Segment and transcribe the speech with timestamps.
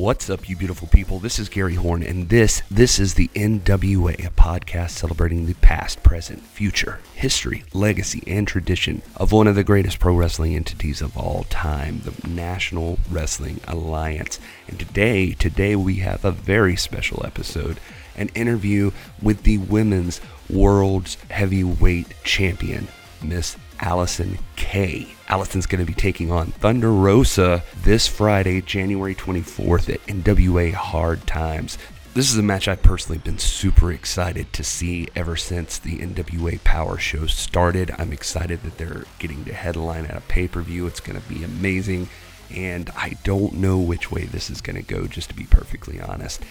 [0.00, 1.18] What's up, you beautiful people?
[1.18, 6.02] This is Gary Horn, and this this is the NWA, a podcast celebrating the past,
[6.02, 11.18] present, future, history, legacy, and tradition of one of the greatest pro wrestling entities of
[11.18, 14.40] all time, the National Wrestling Alliance.
[14.68, 17.78] And today, today we have a very special episode,
[18.16, 22.88] an interview with the women's world's heavyweight champion,
[23.22, 25.08] Miss Allysin Kay.
[25.28, 31.26] Allysin's going to be taking on Thunder Rosa this Friday, January 24th at NWA Hard
[31.26, 31.78] Times.
[32.12, 36.62] This is a match I've personally been super excited to see ever since the NWA
[36.64, 37.92] Power Show started.
[37.98, 40.86] I'm excited that they're getting to headline at a pay per view.
[40.86, 42.08] It's going to be amazing.
[42.50, 46.00] And I don't know which way this is going to go, just to be perfectly
[46.00, 46.42] honest.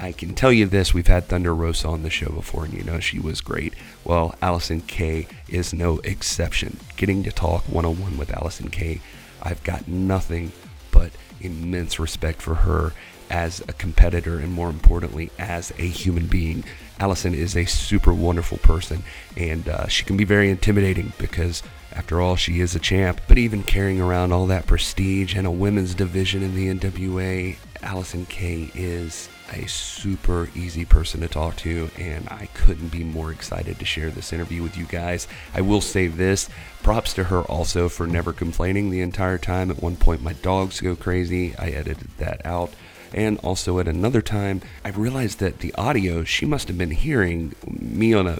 [0.00, 2.84] I can tell you this we've had Thunder Rosa on the show before, and you
[2.84, 3.74] know she was great.
[4.04, 6.78] Well, Allysin Kay is no exception.
[6.96, 9.00] Getting to talk one on one with Allysin Kay,
[9.42, 10.52] I've got nothing
[10.92, 12.92] but immense respect for her
[13.30, 16.64] as a competitor and more importantly as a human being.
[17.00, 19.02] Allysin is a super wonderful person
[19.36, 21.62] and uh, she can be very intimidating because
[21.92, 23.20] after all she is a champ.
[23.28, 28.28] But even carrying around all that prestige and a women's division in the NWA, Allysin
[28.28, 33.78] Kay is a super easy person to talk to, and I couldn't be more excited
[33.78, 35.26] to share this interview with you guys.
[35.54, 36.48] I will say this
[36.82, 39.70] props to her also for never complaining the entire time.
[39.70, 41.54] At one point, my dogs go crazy.
[41.56, 42.72] I edited that out.
[43.12, 47.54] And also at another time, I realized that the audio, she must have been hearing
[47.66, 48.38] me on a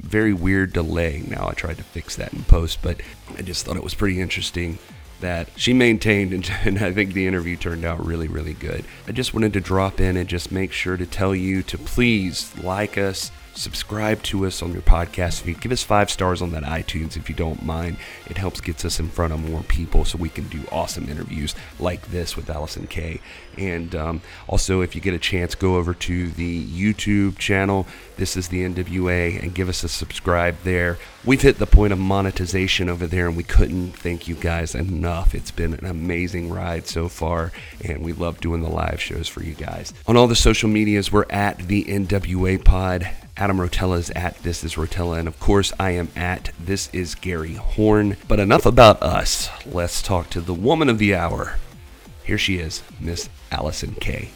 [0.00, 1.22] very weird delay.
[1.26, 3.00] Now I tried to fix that in post, but
[3.36, 4.78] I just thought it was pretty interesting
[5.20, 8.84] that she maintained, and, and, I think the interview turned out really, really good.
[9.06, 12.56] I just wanted to drop in and just make sure to tell you to please
[12.62, 15.60] like us, subscribe to us on your podcast feed.
[15.60, 17.96] Give us five stars on that iTunes if you don't mind.
[18.26, 21.54] It helps gets us in front of more people so we can do awesome interviews
[21.80, 23.20] like this with Allysin Kay.
[23.56, 27.86] And um, also, if you get a chance, go over to the YouTube channel.
[28.16, 30.98] This is the NWA and give us a subscribe there.
[31.24, 35.34] We've hit the point of monetization over there, and we couldn't thank you guys enough.
[35.34, 37.52] It's been an amazing ride so far,
[37.84, 39.92] and we love doing the live shows for you guys.
[40.06, 43.10] On all the social medias, we're at the NWA Pod.
[43.38, 47.14] Adam Rotella is at This Is Rotella, and of course, I am at This Is
[47.14, 48.16] Gary Horn.
[48.26, 49.48] But enough about us.
[49.64, 51.54] Let's talk to the woman of the hour.
[52.24, 54.30] Here she is, Miss Allysin Kay.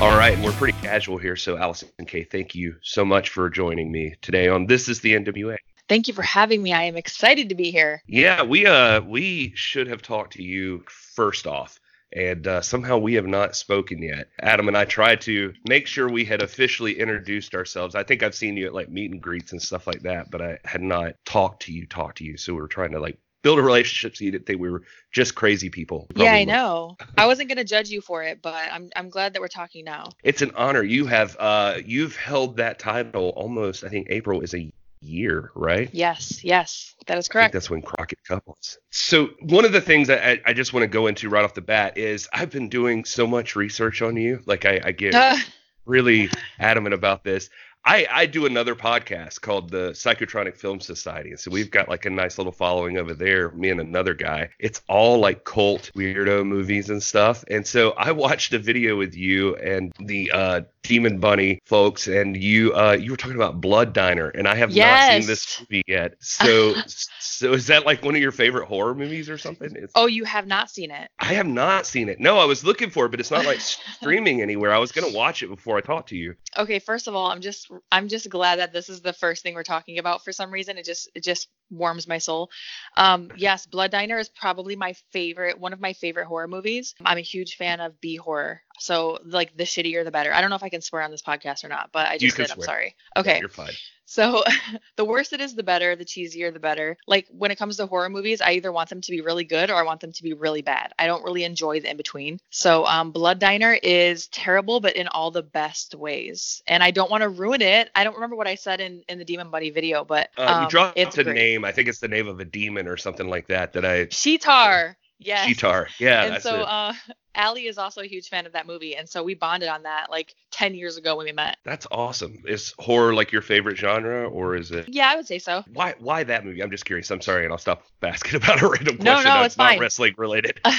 [0.00, 1.34] All right, and we're pretty casual here.
[1.34, 5.14] So, Allysin Kay, thank you so much for joining me today on This is the
[5.14, 5.56] NWA.
[5.88, 6.72] Thank you for having me.
[6.72, 8.00] I am excited to be here.
[8.06, 11.80] Yeah, we uh we should have talked to you first off,
[12.12, 14.28] and uh, somehow we have not spoken yet.
[14.40, 17.96] Adam and I tried to make sure we had officially introduced ourselves.
[17.96, 20.40] I think I've seen you at like meet and greets and stuff like that, but
[20.40, 22.36] I had not talked to you, talked to you.
[22.36, 24.82] So we were trying to like build a relationship so you didn't think we were
[25.12, 26.06] just crazy people.
[26.10, 26.96] Probably yeah, I know.
[27.16, 30.10] I wasn't gonna judge you for it, but I'm I'm glad that we're talking now.
[30.22, 30.82] It's an honor.
[30.82, 35.88] You have uh you've held that title almost I think April is a year, right?
[35.92, 37.52] Yes, yes, that is correct.
[37.52, 38.78] that's when Crockett Cup was.
[38.90, 41.54] So one of the things that I, I just want to go into right off
[41.54, 44.40] the bat is I've been doing so much research on you.
[44.46, 45.14] Like I, I get
[45.84, 47.50] really adamant about this.
[47.88, 51.30] I, I do another podcast called the Psychotronic Film Society.
[51.30, 54.50] And so we've got like a nice little following over there, me and another guy.
[54.58, 57.46] It's all like cult weirdo movies and stuff.
[57.50, 62.34] And so I watched a video with you and the uh, Demon Bunny folks, and
[62.34, 65.10] you uh, you were talking about Blood Diner, and I have yes.
[65.10, 66.14] not seen this movie yet.
[66.20, 66.74] So
[67.18, 69.70] so is that like one of your favorite horror movies or something?
[69.76, 71.10] It's, oh, you have not seen it?
[71.18, 72.20] I have not seen it.
[72.20, 74.72] No, I was looking for it, but it's not like streaming anywhere.
[74.72, 76.34] I was gonna watch it before I talked to you.
[76.56, 79.54] Okay, first of all, I'm just I'm just glad that this is the first thing
[79.54, 80.78] we're talking about for some reason.
[80.78, 82.50] It just it just warms my soul.
[82.96, 86.94] Um, yes, Blood Diner is probably my favorite, one of my favorite horror movies.
[87.04, 88.62] I'm a huge fan of B horror.
[88.80, 90.32] So like the shittier the better.
[90.32, 92.36] I don't know if I can swear on this podcast or not, but I just
[92.36, 92.50] did.
[92.50, 92.94] I'm sorry.
[93.16, 93.34] Okay.
[93.34, 93.72] Yeah, you're fine.
[94.08, 94.42] So
[94.96, 95.94] the worse it is, the better.
[95.94, 96.96] The cheesier, the better.
[97.06, 99.70] Like when it comes to horror movies, I either want them to be really good
[99.70, 100.92] or I want them to be really bad.
[100.98, 102.40] I don't really enjoy the in between.
[102.50, 106.62] So um, Blood Diner is terrible, but in all the best ways.
[106.66, 107.90] And I don't want to ruin it.
[107.94, 110.62] I don't remember what I said in, in the Demon Buddy video, but um, uh,
[110.62, 111.34] you dropped it's a great.
[111.34, 111.64] name.
[111.66, 113.74] I think it's the name of a demon or something like that.
[113.74, 114.96] That I Sheetar.
[115.18, 115.48] Yes.
[115.48, 115.88] Sheetar.
[115.98, 116.62] Yeah, and so it.
[116.68, 116.92] uh
[117.34, 120.10] Allie is also a huge fan of that movie, and so we bonded on that
[120.10, 121.56] like ten years ago when we met.
[121.64, 122.42] That's awesome.
[122.46, 124.88] Is horror like your favorite genre, or is it?
[124.88, 125.62] Yeah, I would say so.
[125.72, 125.94] Why?
[126.00, 126.62] Why that movie?
[126.62, 127.10] I'm just curious.
[127.12, 129.68] I'm sorry, and I'll stop asking about a random No, question no, that's it's not
[129.70, 129.80] fine.
[129.80, 130.60] wrestling related.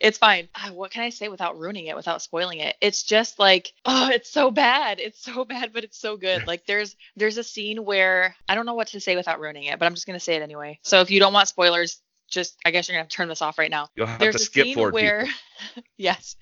[0.00, 0.48] It's fine.
[0.54, 2.76] Uh, what can I say without ruining it, without spoiling it?
[2.80, 5.00] It's just like, oh, it's so bad.
[5.00, 6.46] It's so bad, but it's so good.
[6.46, 9.78] Like there's there's a scene where I don't know what to say without ruining it,
[9.78, 10.78] but I'm just gonna say it anyway.
[10.82, 12.00] So if you don't want spoilers,
[12.30, 13.88] just I guess you're gonna have to turn this off right now.
[13.94, 14.94] You'll have There's to a skip scene forward.
[14.94, 15.26] where
[15.96, 16.36] yes,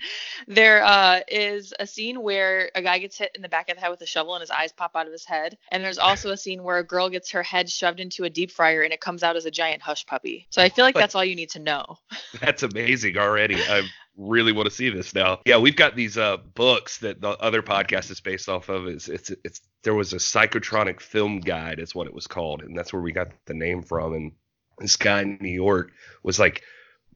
[0.46, 3.80] there uh, is a scene where a guy gets hit in the back of the
[3.80, 5.58] head with a shovel and his eyes pop out of his head.
[5.70, 8.50] And there's also a scene where a girl gets her head shoved into a deep
[8.50, 10.46] fryer and it comes out as a giant hush puppy.
[10.50, 11.98] So I feel like that's all you need to know.
[12.40, 13.56] That's amazing already.
[13.56, 13.82] I
[14.16, 15.40] really want to see this now.
[15.46, 18.86] Yeah, we've got these uh books that the other podcast is based off of.
[18.86, 22.76] It's it's it's there was a psychotronic film guide, is what it was called, and
[22.76, 24.14] that's where we got the name from.
[24.14, 24.32] And
[24.80, 25.92] this guy in New York
[26.22, 26.62] was like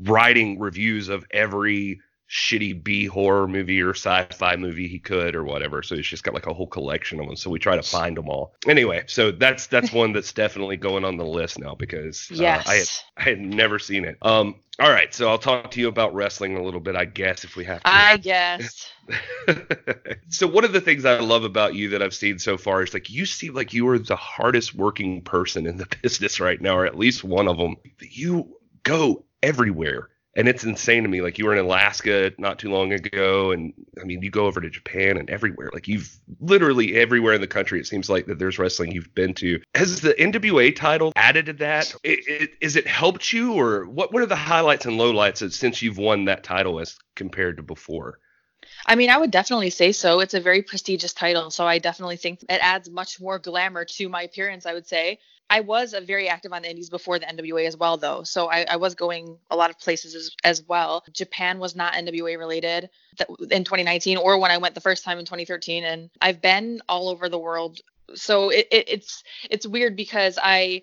[0.00, 2.00] writing reviews of every
[2.32, 5.82] shitty B horror movie or sci-fi movie he could or whatever.
[5.82, 7.36] So he's just got like a whole collection of them.
[7.36, 8.54] So we try to find them all.
[8.66, 12.74] Anyway, so that's that's one that's definitely going on the list now because uh, I
[12.76, 12.88] had
[13.18, 14.16] I had never seen it.
[14.22, 17.44] Um, all right, so I'll talk to you about wrestling a little bit, I guess,
[17.44, 17.88] if we have to.
[17.88, 18.90] I guess.
[20.28, 22.94] so one of the things I love about you that I've seen so far is
[22.94, 26.78] like you seem like you are the hardest working person in the business right now,
[26.78, 27.76] or at least one of them.
[28.00, 30.08] You go everywhere.
[30.34, 31.20] And it's insane to me.
[31.20, 34.62] Like you were in Alaska not too long ago, and I mean, you go over
[34.62, 35.68] to Japan and everywhere.
[35.74, 37.78] Like you've literally everywhere in the country.
[37.78, 39.60] It seems like that there's wrestling you've been to.
[39.74, 41.94] Has the NWA title added to that?
[42.06, 44.12] I- I- Is it helped you, or what?
[44.12, 48.18] What are the highlights and lowlights since you've won that title as compared to before?
[48.86, 50.20] I mean, I would definitely say so.
[50.20, 54.08] It's a very prestigious title, so I definitely think it adds much more glamour to
[54.08, 55.18] my appearance, I would say.
[55.50, 58.22] I was very active on the indies before the NWA as well, though.
[58.22, 61.04] So I, I was going a lot of places as, as well.
[61.12, 62.88] Japan was not NWA related
[63.50, 65.84] in 2019 or when I went the first time in 2013.
[65.84, 67.80] And I've been all over the world.
[68.14, 70.82] So it, it, it's it's weird because I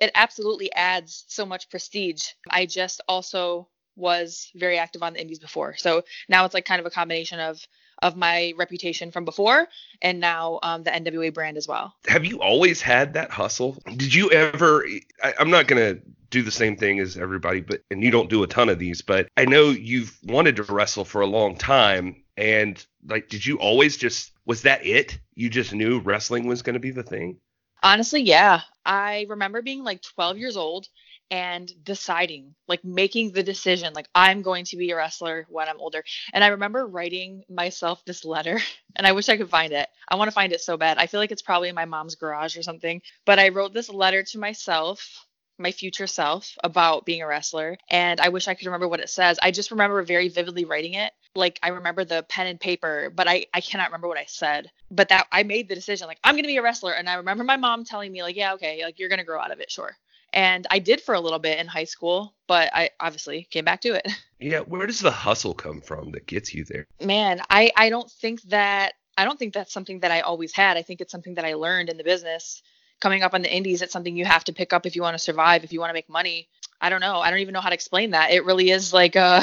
[0.00, 2.24] it absolutely adds so much prestige.
[2.50, 5.76] I just also was very active on the indies before.
[5.76, 7.60] So now it's like kind of a combination of
[8.02, 9.68] of my reputation from before
[10.02, 11.94] and now um, the NWA brand as well.
[12.06, 13.76] have you always had that hustle?
[13.96, 14.86] Did you ever?
[15.22, 15.98] I, I'm not gonna
[16.30, 19.02] do the same thing as everybody, but and you don't do a ton of these,
[19.02, 23.58] but I know you've wanted to wrestle for a long time, and like, did you
[23.58, 25.18] always just was that it?
[25.34, 27.38] You just knew wrestling was gonna be the thing.
[27.82, 28.62] Honestly, yeah.
[28.84, 30.88] I remember being like 12 years old
[31.30, 35.80] and deciding, like making the decision, like I'm going to be a wrestler when I'm
[35.80, 36.02] older.
[36.32, 38.58] And I remember writing myself this letter,
[38.96, 39.88] and I wish I could find it.
[40.08, 40.98] I want to find it so bad.
[40.98, 43.02] I feel like it's probably in my mom's garage or something.
[43.26, 45.26] But I wrote this letter to myself,
[45.58, 47.76] my future self, about being a wrestler.
[47.90, 49.38] And I wish I could remember what it says.
[49.42, 51.12] I just remember very vividly writing it.
[51.34, 54.70] Like I remember the pen and paper, but I, I cannot remember what I said.
[54.90, 56.92] But that I made the decision, like I'm gonna be a wrestler.
[56.92, 59.50] And I remember my mom telling me, like, yeah, okay, like you're gonna grow out
[59.50, 59.96] of it, sure.
[60.32, 63.80] And I did for a little bit in high school, but I obviously came back
[63.82, 64.06] to it.
[64.40, 66.86] Yeah, where does the hustle come from that gets you there?
[67.00, 70.76] Man, I I don't think that I don't think that's something that I always had.
[70.76, 72.62] I think it's something that I learned in the business.
[73.00, 75.14] Coming up on the indies, it's something you have to pick up if you want
[75.14, 76.48] to survive, if you want to make money.
[76.80, 77.18] I don't know.
[77.18, 78.30] I don't even know how to explain that.
[78.30, 79.42] It really is like a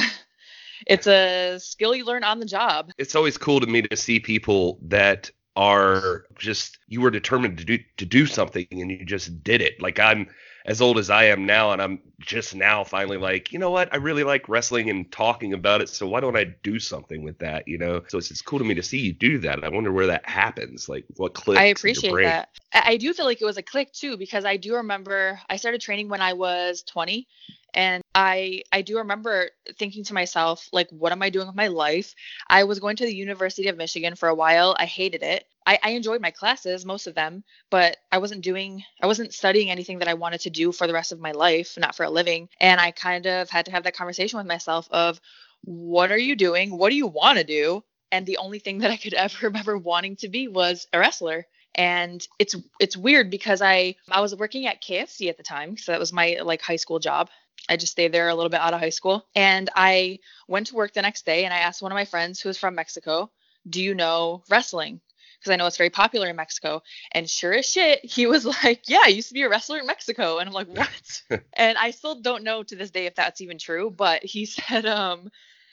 [0.86, 2.92] it's a skill you learn on the job.
[2.98, 7.64] It's always cool to me to see people that are just you were determined to
[7.64, 9.82] do to do something and you just did it.
[9.82, 10.28] Like I'm
[10.66, 13.94] as old as I am now and I'm just now finally like, you know what?
[13.94, 17.38] I really like wrestling and talking about it, so why don't I do something with
[17.38, 18.02] that, you know?
[18.08, 19.64] So it's, it's cool to me to see you do that.
[19.64, 21.60] I wonder where that happens, like what clicks.
[21.60, 22.50] I appreciate that.
[22.74, 25.58] I I do feel like it was a click too because I do remember I
[25.58, 27.28] started training when I was 20
[27.74, 31.68] and I I do remember thinking to myself like what am I doing with my
[31.68, 32.16] life?
[32.48, 34.76] I was going to the University of Michigan for a while.
[34.80, 35.46] I hated it.
[35.68, 39.70] I, I enjoyed my classes, most of them, but I wasn't doing I wasn't studying
[39.70, 42.10] anything that I wanted to do for the rest of my life, not for a
[42.10, 42.48] living.
[42.60, 45.20] And I kind of had to have that conversation with myself of
[45.64, 46.78] what are you doing?
[46.78, 47.84] What do you want to do?
[48.12, 51.48] And the only thing that I could ever remember wanting to be was a wrestler
[51.78, 55.92] and it's it's weird because I I was working at KFC at the time so
[55.92, 57.30] that was my like high school job.
[57.70, 60.76] I just stayed there a little bit out of high school and I went to
[60.76, 63.32] work the next day and I asked one of my friends who was from Mexico,
[63.68, 65.02] "Do you know wrestling?"
[65.40, 66.82] Because I know it's very popular in Mexico.
[67.12, 69.88] And sure as shit, he was like, "Yeah, I used to be a wrestler in
[69.88, 73.42] Mexico." And I'm like, "What?" and I still don't know to this day if that's
[73.42, 75.30] even true, but he said um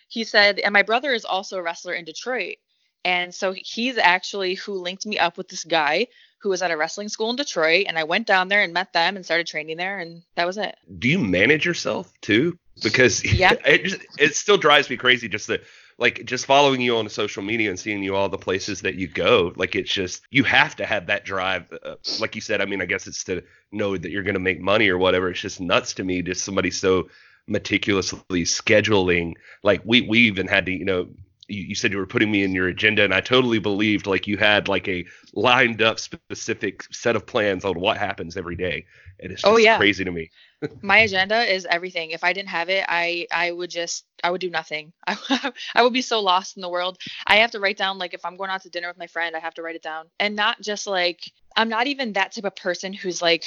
[0.08, 2.56] he said, "And my brother is also a wrestler in Detroit."
[3.04, 6.06] And so he's actually who linked me up with this guy
[6.42, 8.92] who was at a wrestling school in Detroit, and I went down there and met
[8.92, 10.76] them and started training there, and that was it.
[10.98, 12.58] Do you manage yourself too?
[12.82, 15.62] Because yeah, it just, it still drives me crazy just that
[15.98, 19.06] like just following you on social media and seeing you all the places that you
[19.06, 22.64] go like it's just you have to have that drive uh, like you said i
[22.64, 25.40] mean i guess it's to know that you're going to make money or whatever it's
[25.40, 27.08] just nuts to me just somebody so
[27.46, 31.08] meticulously scheduling like we we even had to you know
[31.48, 34.26] you, you, said you were putting me in your agenda and i totally believed like
[34.26, 38.86] you had like a lined up specific set of plans on what happens every day
[39.22, 39.76] and it's oh, just oh, yeah.
[39.78, 40.30] crazy to me.
[40.82, 42.10] My agenda is everything.
[42.10, 44.92] If i didn't have it i i would just i would do nothing.
[45.06, 46.98] I, I would be so lost in the world.
[47.26, 49.34] I have to write down like if i'm going out to dinner with my friend
[49.34, 50.06] i have to write it down.
[50.18, 51.20] And not just like
[51.56, 53.44] i'm not even that type of person who's like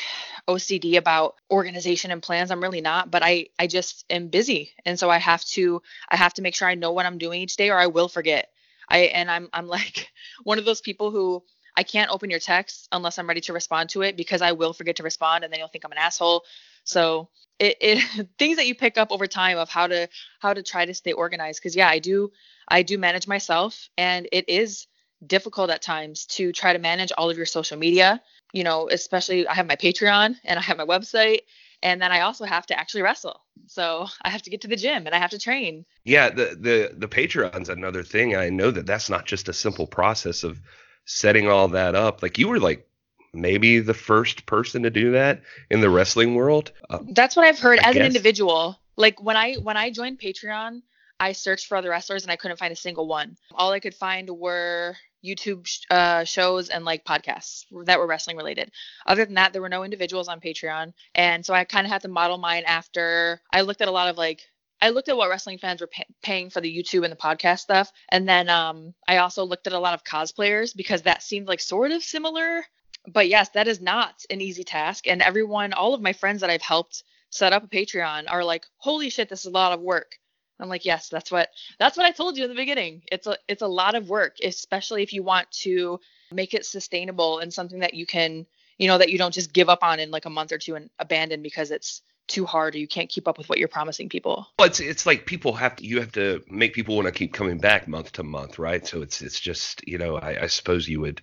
[0.48, 2.52] ocd about organization and plans.
[2.52, 4.72] I'm really not but i i just am busy.
[4.86, 7.42] And so i have to i have to make sure i know what i'm doing
[7.42, 8.50] each day or i will forget.
[8.88, 10.12] I and i'm i'm like
[10.44, 11.44] one of those people who
[11.78, 14.74] I can't open your text unless I'm ready to respond to it because I will
[14.74, 16.44] forget to respond and then you'll think I'm an asshole.
[16.84, 17.30] So
[17.60, 20.08] it, it things that you pick up over time of how to
[20.40, 22.32] how to try to stay organized because yeah, I do
[22.68, 24.88] I do manage myself and it is
[25.26, 28.22] difficult at times to try to manage all of your social media,
[28.54, 31.40] you know, especially I have my Patreon and I have my website
[31.84, 33.42] and then I also have to actually wrestle.
[33.68, 35.86] So I have to get to the gym and I have to train.
[36.04, 38.36] Yeah, the the the Patreon's another thing.
[38.36, 40.62] I know that that's not just a simple process of
[41.06, 42.22] setting all that up.
[42.22, 42.88] Like you were like
[43.34, 46.72] maybe the first person to do that in the wrestling world.
[46.90, 48.02] Uh, That's what I've heard I as guess.
[48.02, 48.80] an individual.
[48.98, 50.82] Like when I when I joined Patreon,
[51.20, 53.38] I searched for other wrestlers and I couldn't find a single one.
[53.54, 58.72] All I could find were YouTube uh, shows and like podcasts that were wrestling related.
[59.06, 62.04] Other than that, there were no individuals on Patreon, and so I kind of had
[62.04, 64.42] to model mine after I looked at a lot of like
[64.86, 67.60] I looked at what wrestling fans were pay- paying for the YouTube and the podcast
[67.60, 71.48] stuff, and then um, I also looked at a lot of cosplayers because that seemed
[71.48, 72.64] like sort of similar
[73.08, 75.08] but yes, that is not an easy task.
[75.08, 78.66] And everyone, all of my friends that I've helped set up a Patreon are like,
[78.78, 80.18] holy shit, this is a lot of work.
[80.60, 81.50] I'm like, yes, that's what
[81.80, 83.02] that's what I told you in the beginning.
[83.12, 86.00] It's a it's a lot of work, especially if you want to
[86.32, 88.46] make it sustainable and something that you can,
[88.78, 90.76] you know, that you don't just give up on in like a month or two
[90.76, 94.10] and abandon because it's too hard or you can't keep up with what you're promising
[94.10, 94.48] people.
[94.58, 97.34] Well, it's it's like people have to you have to make people want to keep
[97.34, 98.86] coming back month to month, right?
[98.86, 101.22] So it's it's just you know I, I suppose you would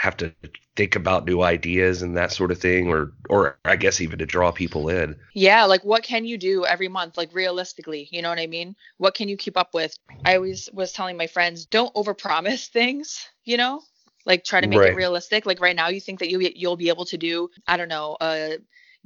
[0.00, 0.32] have to
[0.76, 4.26] think about new ideas and that sort of thing or or I guess even to
[4.26, 5.16] draw people in.
[5.34, 8.76] Yeah, like what can you do every month like realistically, you know what I mean?
[8.96, 9.94] What can you keep up with?
[10.24, 13.82] I always was telling my friends don't overpromise things, you know?
[14.24, 14.92] Like try to make right.
[14.92, 15.44] it realistic.
[15.44, 18.16] Like right now you think that you you'll be able to do I don't know,
[18.22, 18.56] a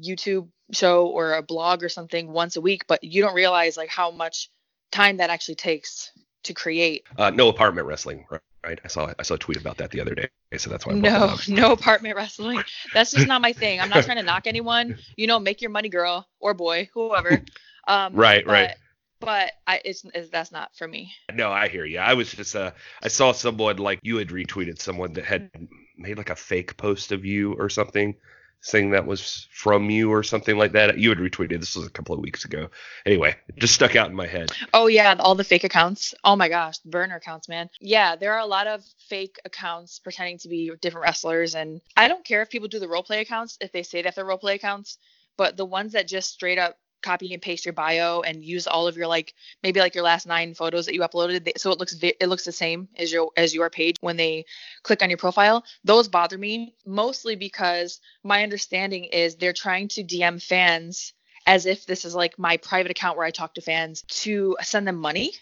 [0.03, 3.89] YouTube show or a blog or something once a week, but you don't realize like
[3.89, 4.51] how much
[4.91, 6.11] time that actually takes
[6.45, 7.05] to create.
[7.17, 8.41] Uh, no apartment wrestling, right?
[8.65, 8.81] right?
[8.85, 10.93] I saw I saw a tweet about that the other day, so that's why.
[10.93, 12.63] I no, no apartment wrestling.
[12.93, 13.81] That's just not my thing.
[13.81, 14.99] I'm not trying to knock anyone.
[15.17, 17.43] You know, make your money, girl or boy, whoever.
[17.87, 18.75] Um, right, but, right.
[19.21, 21.13] But I, it's, it's that's not for me.
[21.35, 21.99] No, I hear you.
[21.99, 22.71] I was just uh,
[23.03, 25.51] I saw someone like you had retweeted someone that had
[25.95, 28.15] made like a fake post of you or something
[28.65, 30.99] saying that was from you or something like that.
[30.99, 31.61] You had retweeted.
[31.61, 32.71] This was a couple of weeks ago.
[33.05, 34.51] Anyway, just stuck out in my head.
[34.73, 36.15] Oh yeah, all the fake accounts.
[36.25, 37.69] Oh my gosh, burner accounts, man.
[37.79, 42.09] Yeah, there are a lot of fake accounts pretending to be different wrestlers, and I
[42.09, 44.39] don't care if people do the role play accounts if they say that they're role
[44.39, 44.99] play accounts.
[45.37, 48.89] But the ones that just straight up copy and paste your bio and use all
[48.89, 51.97] of your like maybe like your last nine photos that you uploaded so it looks
[52.03, 54.45] it looks the same as your as your page when they
[54.83, 55.65] click on your profile.
[55.85, 61.13] Those bother me mostly because my understanding is they're trying to dm fans
[61.47, 64.89] as if this is like my private account where i talk to fans to send
[64.89, 65.33] them money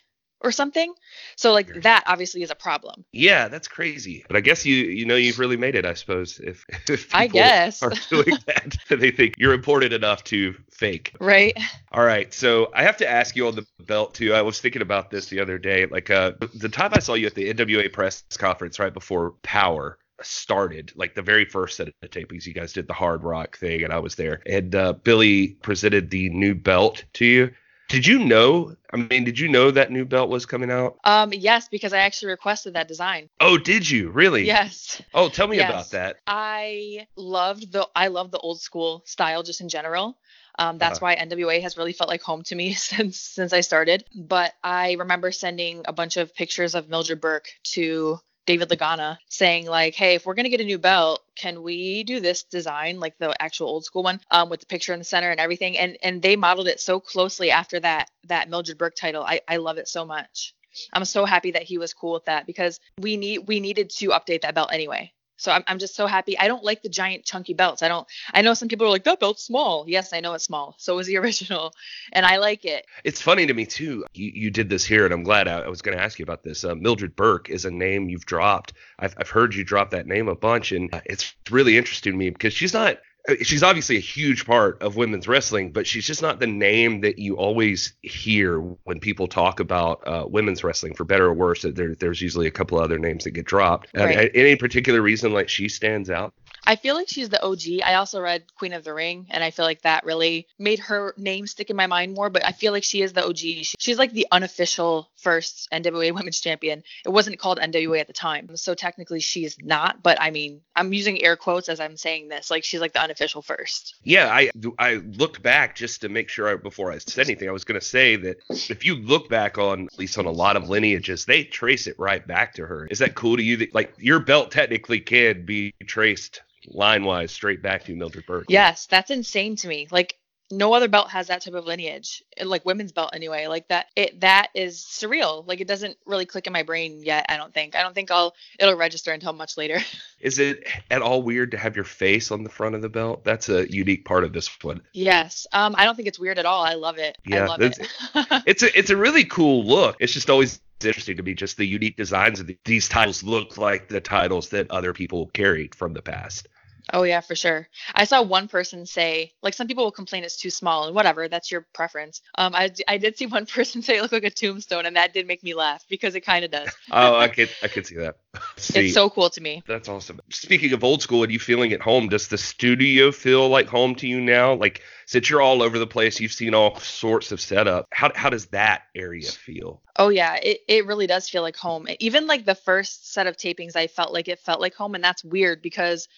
[0.42, 0.94] or something.
[1.36, 3.04] So like that obviously is a problem.
[3.12, 4.24] Yeah, that's crazy.
[4.26, 7.26] But I guess you you know you've really made it, I suppose, if if I
[7.26, 8.76] guess are doing that.
[8.88, 11.14] they think you're important enough to fake.
[11.20, 11.56] Right.
[11.92, 12.32] All right.
[12.32, 14.34] So I have to ask you on the belt too.
[14.34, 15.86] I was thinking about this the other day.
[15.86, 19.98] Like uh the time I saw you at the NWA press conference right before Power
[20.24, 23.82] started like the very first set of tapings you guys did the hard rock thing
[23.82, 27.50] and i was there and uh, billy presented the new belt to you
[27.92, 28.74] did you know?
[28.90, 30.98] I mean, did you know that new belt was coming out?
[31.04, 33.28] Um, yes, because I actually requested that design.
[33.38, 34.46] Oh, did you really?
[34.46, 35.02] Yes.
[35.12, 35.68] Oh, tell me yes.
[35.68, 36.16] about that.
[36.26, 40.16] I loved the I love the old school style just in general.
[40.58, 41.14] Um, that's uh-huh.
[41.16, 44.04] why NWA has really felt like home to me since since I started.
[44.14, 49.66] But I remember sending a bunch of pictures of Mildred Burke to David Lagana saying
[49.66, 53.16] like, hey, if we're gonna get a new belt, can we do this design like
[53.18, 55.78] the actual old school one um, with the picture in the center and everything?
[55.78, 59.22] And and they modeled it so closely after that that Mildred Burke title.
[59.22, 60.54] I I love it so much.
[60.92, 64.08] I'm so happy that he was cool with that because we need we needed to
[64.08, 65.12] update that belt anyway.
[65.42, 66.38] So I'm, I'm just so happy.
[66.38, 67.82] I don't like the giant chunky belts.
[67.82, 69.84] I don't, I know some people are like, that belt's small.
[69.88, 70.76] Yes, I know it's small.
[70.78, 71.72] So is the original.
[72.12, 72.86] And I like it.
[73.04, 74.04] It's funny to me too.
[74.14, 76.22] You, you did this here, and I'm glad I, I was going to ask you
[76.22, 76.64] about this.
[76.64, 78.72] Uh, Mildred Burke is a name you've dropped.
[78.98, 82.18] I've, I've heard you drop that name a bunch, and uh, it's really interesting to
[82.18, 82.98] me because she's not
[83.42, 87.18] she's obviously a huge part of women's wrestling, but she's just not the name that
[87.18, 91.62] you always hear when people talk about uh, women's wrestling, for better or worse.
[91.62, 93.88] There, there's usually a couple other names that get dropped.
[93.94, 94.16] Right.
[94.16, 96.34] Uh, any particular reason like she stands out?
[96.64, 97.82] I feel like she's the OG.
[97.84, 101.12] I also read Queen of the Ring, and I feel like that really made her
[101.16, 102.30] name stick in my mind more.
[102.30, 103.38] But I feel like she is the OG.
[103.78, 106.84] She's like the unofficial first NWA Women's Champion.
[107.04, 110.02] It wasn't called NWA at the time, so technically she's not.
[110.02, 112.50] But I mean, I'm using air quotes as I'm saying this.
[112.50, 113.96] Like she's like the unofficial first.
[114.04, 117.48] Yeah, I I looked back just to make sure I, before I said anything.
[117.48, 120.56] I was to say that if you look back on at least on a lot
[120.56, 122.86] of lineages, they trace it right back to her.
[122.90, 123.56] Is that cool to you?
[123.56, 128.46] That like your belt technically can be traced line wise straight back to Mildred Burke.
[128.48, 129.88] Yes, that's insane to me.
[129.90, 130.16] Like
[130.52, 133.46] no other belt has that type of lineage like women's belt anyway.
[133.46, 135.46] Like that it that is surreal.
[135.46, 137.74] Like it doesn't really click in my brain yet i don't think.
[137.74, 139.80] I don't think i'll it'll register until much later.
[140.20, 143.24] Is it at all weird to have your face on the front of the belt?
[143.24, 144.82] That's a unique part of this one.
[144.92, 145.46] Yes.
[145.52, 146.62] Um i don't think it's weird at all.
[146.62, 147.16] I love it.
[147.24, 147.78] Yeah, i love it.
[148.46, 149.96] It's a it's a really cool look.
[150.00, 153.88] It's just always interesting to me just the unique designs of these titles look like
[153.88, 156.48] the titles that other people carried from the past
[156.92, 157.68] Oh yeah, for sure.
[157.94, 161.26] I saw one person say, like some people will complain it's too small and whatever,
[161.26, 162.20] that's your preference.
[162.36, 165.14] Um, I, I did see one person say it looked like a tombstone and that
[165.14, 166.68] did make me laugh because it kind of does.
[166.90, 168.16] oh, I could I could see that.
[168.56, 169.62] see, it's so cool to me.
[169.66, 170.20] That's awesome.
[170.30, 172.08] Speaking of old school, and you feeling at home?
[172.08, 174.54] Does the studio feel like home to you now?
[174.54, 177.88] Like since you're all over the place, you've seen all sorts of setup.
[177.90, 179.80] How how does that area feel?
[179.96, 181.86] Oh yeah, it, it really does feel like home.
[182.00, 185.04] Even like the first set of tapings, I felt like it felt like home, and
[185.04, 186.08] that's weird because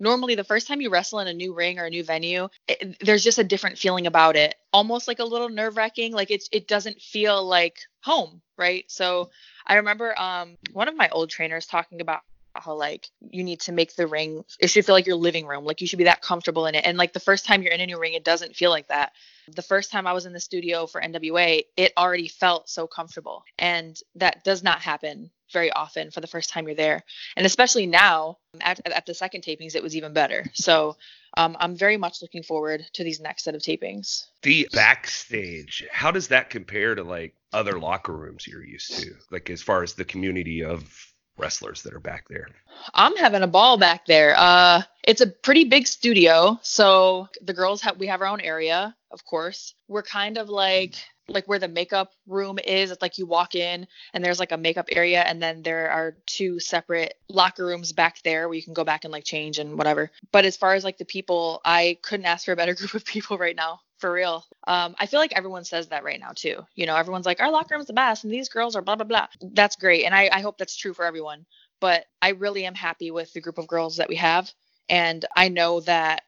[0.00, 2.96] normally the first time you wrestle in a new ring or a new venue it,
[3.00, 4.54] there's just a different feeling about it.
[4.72, 8.84] Almost like a little nerve wracking like it, it doesn't feel like home right?
[8.88, 9.30] So
[9.66, 12.20] i remember um, one of my old trainers talking about
[12.54, 15.64] how like you need to make the ring it should feel like your living room
[15.64, 17.80] like you should be that comfortable in it and like the first time you're in
[17.80, 19.12] a new ring it doesn't feel like that
[19.54, 23.44] the first time i was in the studio for nwa it already felt so comfortable
[23.58, 27.04] and that does not happen very often for the first time you're there.
[27.36, 30.46] And especially now at, at the second tapings, it was even better.
[30.54, 30.96] So
[31.36, 34.24] um, I'm very much looking forward to these next set of tapings.
[34.42, 39.14] The backstage, how does that compare to like other locker rooms you're used to?
[39.30, 41.11] Like as far as the community of
[41.42, 42.48] wrestlers that are back there?
[42.94, 44.34] I'm having a ball back there.
[44.38, 48.94] Uh, it's a pretty big studio, so the girls have we have our own area,
[49.10, 49.74] of course.
[49.88, 50.94] We're kind of like
[51.28, 54.56] like where the makeup room is it's like you walk in and there's like a
[54.56, 58.74] makeup area and then there are two separate locker rooms back there where you can
[58.74, 60.10] go back and like change and whatever.
[60.32, 63.04] But as far as like the people i couldn't ask for a better group of
[63.04, 64.44] people right now for real.
[64.66, 66.62] Um, i feel like everyone says that right now too.
[66.74, 69.06] You know everyone's like our locker room's the best and these girls are blah blah
[69.06, 69.28] blah.
[69.40, 71.46] That's great and i, I hope that's true for everyone.
[71.80, 74.50] But i really am happy with the group of girls that we have
[74.88, 76.22] and i know that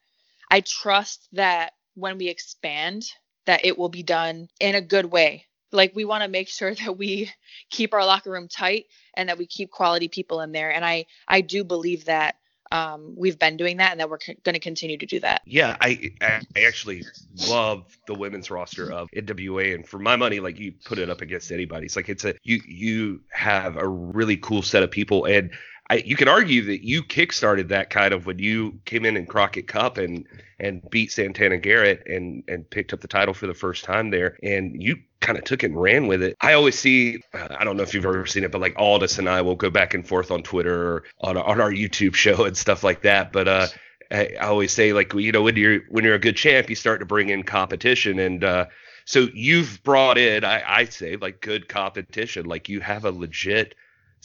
[0.49, 3.05] i trust that when we expand
[3.45, 5.45] that it will be done in a good way.
[5.71, 7.31] Like we want to make sure that we
[7.69, 10.71] keep our locker room tight and that we keep quality people in there.
[10.71, 12.35] And I I do believe that
[12.71, 15.41] um, we've been doing that and that we're c- going to continue to do that.
[15.45, 17.03] Yeah, I I actually
[17.47, 21.21] love the women's roster of NWA, and for my money, like you put it up
[21.21, 21.85] against anybody.
[21.85, 25.51] It's like it's a you you have a really cool set of people, and
[25.89, 29.25] I, you can argue that you kickstarted that kind of when you came in in
[29.27, 30.25] Crockett Cup and
[30.59, 34.37] and beat Santana Garrett and and picked up the title for the first time there,
[34.41, 36.35] and you kind of took it and ran with it.
[36.41, 39.29] I always see, I don't know if you've ever seen it, but like Aldis and
[39.29, 42.57] I will go back and forth on Twitter or on on our YouTube show and
[42.57, 43.31] stuff like that.
[43.31, 43.67] But uh,
[44.11, 46.75] I, I always say like you know when you're when you're a good champ, you
[46.75, 48.43] start to bring in competition and.
[48.43, 48.65] uh
[49.07, 52.47] so you've brought in, I, I say, like good competition.
[52.47, 53.75] Like you have a legit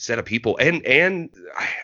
[0.01, 0.57] set of people.
[0.57, 1.29] And and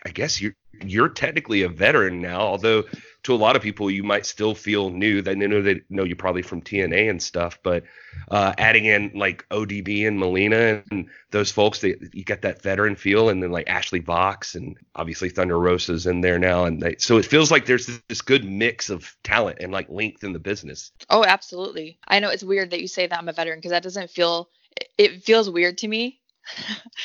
[0.04, 0.54] I guess you're
[0.84, 2.84] you're technically a veteran now although
[3.24, 5.22] to a lot of people you might still feel new.
[5.22, 7.84] They know they know you probably from TNA and stuff but
[8.30, 13.28] uh, adding in like ODB and Melina and those folks you get that veteran feel
[13.28, 16.64] and then like Ashley Vox and obviously Thunder Rosa's in there now.
[16.64, 19.88] And they, so it feels like there's this, this good mix of talent and like
[19.88, 20.92] length in the business.
[21.08, 21.98] Oh absolutely.
[22.06, 24.48] I know it's weird that you say that I'm a veteran because that doesn't feel
[24.96, 26.20] it feels weird to me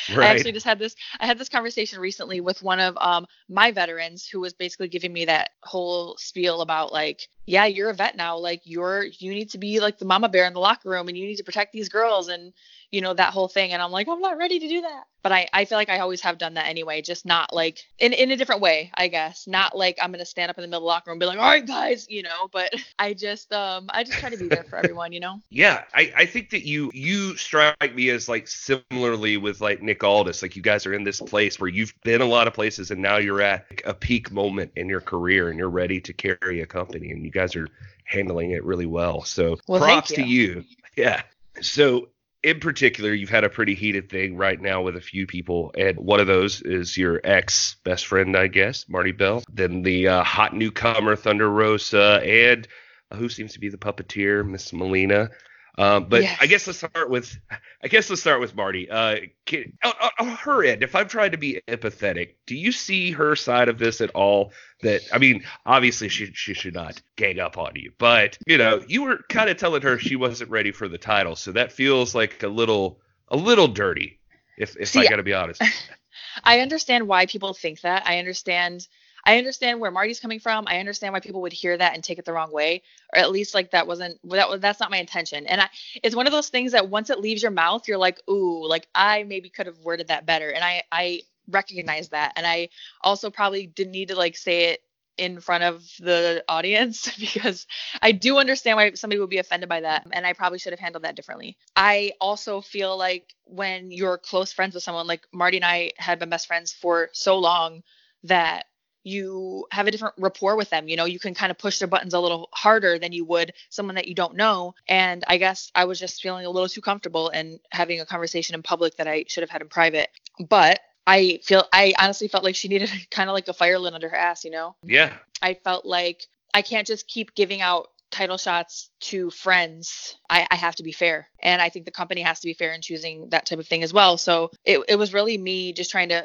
[0.09, 0.19] Right.
[0.27, 3.71] I actually just had this I had this conversation recently with one of um my
[3.71, 8.15] veterans who was basically giving me that whole spiel about like yeah, you're a vet
[8.15, 8.37] now.
[8.37, 11.17] Like you're you need to be like the mama bear in the locker room and
[11.17, 12.53] you need to protect these girls and
[12.93, 13.73] you know that whole thing.
[13.73, 15.03] And i'm like i'm not ready to do that.
[15.21, 18.13] But i i feel like i always have done that anyway just not like in
[18.13, 19.47] in a different way i guess.
[19.47, 21.25] Not like i'm gonna stand up in the middle of the locker room and be
[21.25, 24.47] like all right guys you know but i just um i just try to be
[24.47, 25.41] there for everyone you know?
[25.49, 30.03] Yeah i i think that you you strike me as like similarly with like nick
[30.03, 30.41] aldis.
[30.41, 33.01] Like you guys are in this place where you've been a lot of places and
[33.01, 36.65] now you're at a peak moment in your career and you're ready to carry a
[36.65, 37.67] company and you guys are
[38.05, 39.23] handling it really well.
[39.23, 40.15] So well, props you.
[40.17, 40.65] to you.
[40.95, 41.23] Yeah.
[41.61, 42.09] So
[42.43, 45.97] in particular, you've had a pretty heated thing right now with a few people, and
[45.97, 49.43] one of those is your ex best friend, I guess, Marti Belle.
[49.51, 52.67] Then the uh, hot newcomer, Thunder Rosa, and
[53.13, 55.29] who seems to be the puppeteer, Miss Melina.
[55.77, 56.37] Um, but yes.
[56.39, 57.35] I guess let's start with
[57.81, 58.89] I guess let's start with Marti.
[58.89, 63.11] Uh, can, on, on, her end, if I'm trying to be empathetic, do you see
[63.11, 64.53] her side of this at all?
[64.81, 68.83] That I mean, obviously she she should not gang up on you, but you know,
[68.87, 72.13] you were kind of telling her she wasn't ready for the title, so that feels
[72.13, 74.19] like a little a little dirty,
[74.57, 75.63] if if see, I got to be honest.
[76.43, 78.05] I understand why people think that.
[78.05, 78.87] I understand
[79.25, 80.65] I understand where Marti's coming from.
[80.67, 82.83] I understand why people would hear that and take it the wrong way,
[83.13, 85.47] or at least like that wasn't that that's not my intention.
[85.47, 85.69] And I,
[86.01, 88.87] it's one of those things that once it leaves your mouth, you're like, ooh, like
[88.93, 90.49] I maybe could have worded that better.
[90.49, 92.69] And I I recognize that, and I
[93.01, 94.81] also probably didn't need to like say it
[95.17, 97.67] in front of the audience because
[98.01, 100.79] I do understand why somebody would be offended by that and I probably should have
[100.79, 101.57] handled that differently.
[101.75, 106.19] I also feel like when you're close friends with someone like Marti and I had
[106.19, 107.83] been best friends for so long
[108.23, 108.65] that
[109.03, 110.87] you have a different rapport with them.
[110.87, 113.53] You know, you can kind of push their buttons a little harder than you would
[113.69, 114.75] someone that you don't know.
[114.87, 118.55] And I guess I was just feeling a little too comfortable and having a conversation
[118.55, 120.09] in public that I should have had in private.
[120.47, 123.93] But I feel I honestly felt like she needed kind of like a fire lit
[123.93, 124.75] under her ass, you know?
[124.83, 125.13] Yeah.
[125.41, 130.15] I felt like I can't just keep giving out title shots to friends.
[130.29, 131.27] I, I, have to be fair.
[131.41, 133.81] And I think the company has to be fair in choosing that type of thing
[133.81, 134.17] as well.
[134.17, 136.23] So it, it was really me just trying to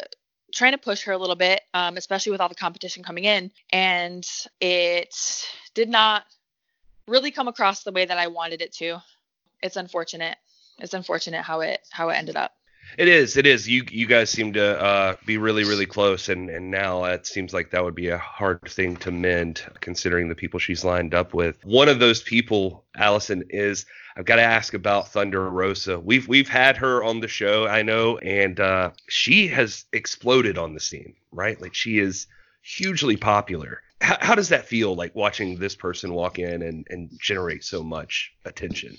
[0.55, 3.51] trying to push her a little bit, um, especially with all the competition coming in.
[3.71, 4.27] And
[4.61, 5.15] it
[5.75, 6.25] did not
[7.07, 9.03] really come across the way that I wanted it to.
[9.63, 10.37] It's unfortunate.
[10.79, 12.53] It's unfortunate how it how it ended up.
[12.97, 13.37] It is.
[13.37, 13.69] It is.
[13.69, 17.53] You you guys seem to uh, be really really close, and and now it seems
[17.53, 21.35] like that would be a hard thing to mend, considering the people she's lined up
[21.35, 21.65] with.
[21.65, 26.01] One of those people, Allysin, is I've got to ask about Thunder Rosa.
[26.01, 30.75] We've we've had her on the show, I know, and uh, she has exploded on
[30.75, 31.61] the scene, right?
[31.61, 32.27] Like she is
[32.63, 33.83] hugely popular.
[34.01, 37.83] How, how does that feel like watching this person walk in and, and generate so
[37.83, 38.97] much attention?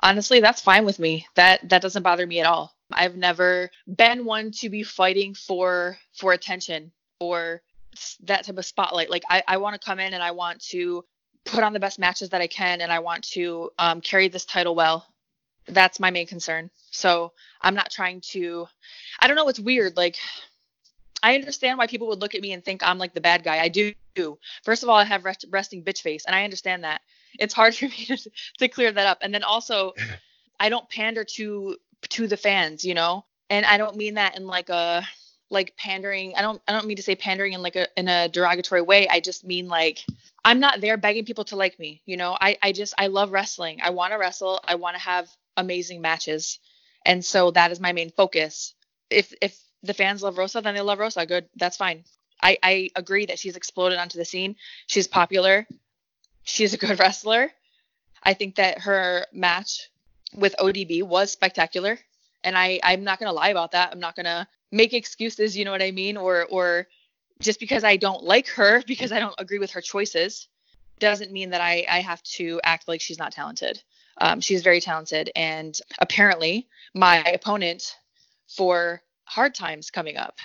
[0.00, 1.26] Honestly, that's fine with me.
[1.36, 2.74] That that doesn't bother me at all.
[2.92, 7.62] I've never been one to be fighting for for attention or
[8.22, 9.10] that type of spotlight.
[9.10, 11.04] Like I, I want to come in and I want to
[11.44, 14.44] put on the best matches that I can and I want to um, carry this
[14.44, 15.06] title well.
[15.66, 16.70] That's my main concern.
[16.90, 18.66] So I'm not trying to.
[19.20, 19.48] I don't know.
[19.48, 19.96] It's weird.
[19.96, 20.16] Like
[21.22, 23.58] I understand why people would look at me and think I'm like the bad guy.
[23.58, 23.92] I do.
[24.64, 27.00] First of all, I have rest, resting bitch face, and I understand that.
[27.38, 29.18] It's hard for me to, to clear that up.
[29.22, 29.92] And then also,
[30.60, 31.76] I don't pander to
[32.08, 33.24] to the fans, you know.
[33.48, 35.06] And I don't mean that in like a
[35.50, 36.34] like pandering.
[36.36, 39.08] I don't I don't mean to say pandering in like a in a derogatory way.
[39.08, 40.04] I just mean like
[40.44, 42.36] I'm not there begging people to like me, you know.
[42.40, 43.80] I I just I love wrestling.
[43.82, 44.60] I want to wrestle.
[44.64, 46.58] I want to have amazing matches.
[47.04, 48.74] And so that is my main focus.
[49.10, 51.26] If if the fans love Rosa, then they love Rosa.
[51.26, 51.48] Good.
[51.56, 52.04] That's fine.
[52.42, 54.56] I, I agree that she's exploded onto the scene.
[54.86, 55.66] She's popular.
[56.42, 57.50] She's a good wrestler.
[58.22, 59.89] I think that her match
[60.34, 61.98] with ODB was spectacular.
[62.42, 63.90] And I, I'm not gonna lie about that.
[63.92, 66.16] I'm not gonna make excuses, you know what I mean?
[66.16, 66.86] Or or
[67.40, 70.48] just because I don't like her, because I don't agree with her choices,
[70.98, 73.82] doesn't mean that I, I have to act like she's not talented.
[74.18, 75.30] Um, she's very talented.
[75.34, 77.96] And apparently, my opponent
[78.48, 80.38] for hard times coming up,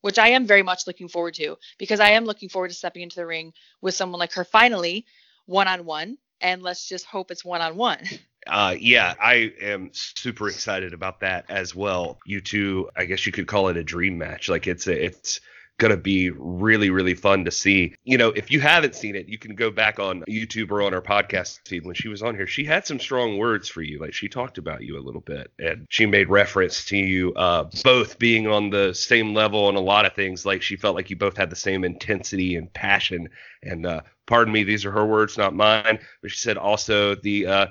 [0.00, 3.02] which I am very much looking forward to, because I am looking forward to stepping
[3.02, 5.06] into the ring with someone like her finally,
[5.46, 6.18] one on one.
[6.40, 8.00] And let's just hope it's one on one.
[8.46, 12.18] Uh, yeah, I am super excited about that as well.
[12.26, 14.48] You two, I guess you could call it a dream match.
[14.48, 15.40] Like it's a, it's
[15.78, 17.94] gonna be really really fun to see.
[18.04, 20.94] You know, if you haven't seen it, you can go back on YouTube or on
[20.94, 21.84] our podcast feed.
[21.84, 23.98] When she was on here, she had some strong words for you.
[23.98, 27.68] Like she talked about you a little bit, and she made reference to you uh,
[27.82, 30.46] both being on the same level on a lot of things.
[30.46, 33.30] Like she felt like you both had the same intensity and passion.
[33.62, 35.98] And uh, pardon me, these are her words, not mine.
[36.22, 37.66] But she said also the uh,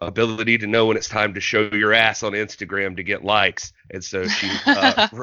[0.00, 3.72] ability to know when it's time to show your ass on Instagram to get likes.
[3.90, 5.08] And so she uh,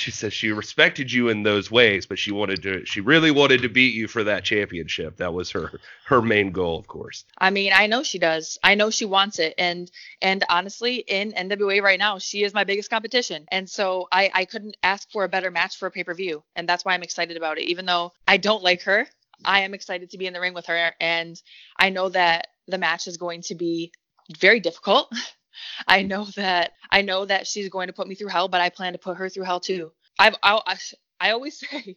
[0.00, 3.62] she says she respected you in those ways, but she wanted to she really wanted
[3.62, 5.18] to beat you for that championship.
[5.18, 7.24] That was her her main goal, of course.
[7.38, 8.58] I mean, I know she does.
[8.64, 9.54] I know she wants it.
[9.58, 9.90] And
[10.22, 13.46] and honestly, in NWA right now, she is my biggest competition.
[13.52, 16.42] And so I, I couldn't ask for a better match for a pay-per-view.
[16.56, 17.64] And that's why I'm excited about it.
[17.64, 19.06] Even though I don't like her,
[19.44, 20.92] I am excited to be in the ring with her.
[21.00, 21.40] And
[21.76, 23.92] I know that the match is going to be
[24.38, 25.12] very difficult.
[25.86, 28.70] I know that I know that she's going to put me through hell, but I
[28.70, 29.92] plan to put her through hell too.
[30.18, 30.76] I've I,
[31.20, 31.96] I always say,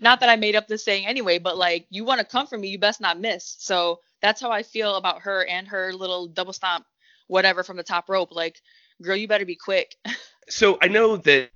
[0.00, 2.58] not that I made up this saying anyway, but like you want to come for
[2.58, 3.56] me, you best not miss.
[3.58, 6.84] So that's how I feel about her and her little double stomp,
[7.26, 8.32] whatever from the top rope.
[8.32, 8.60] Like,
[9.02, 9.96] girl, you better be quick.
[10.48, 11.50] so I know that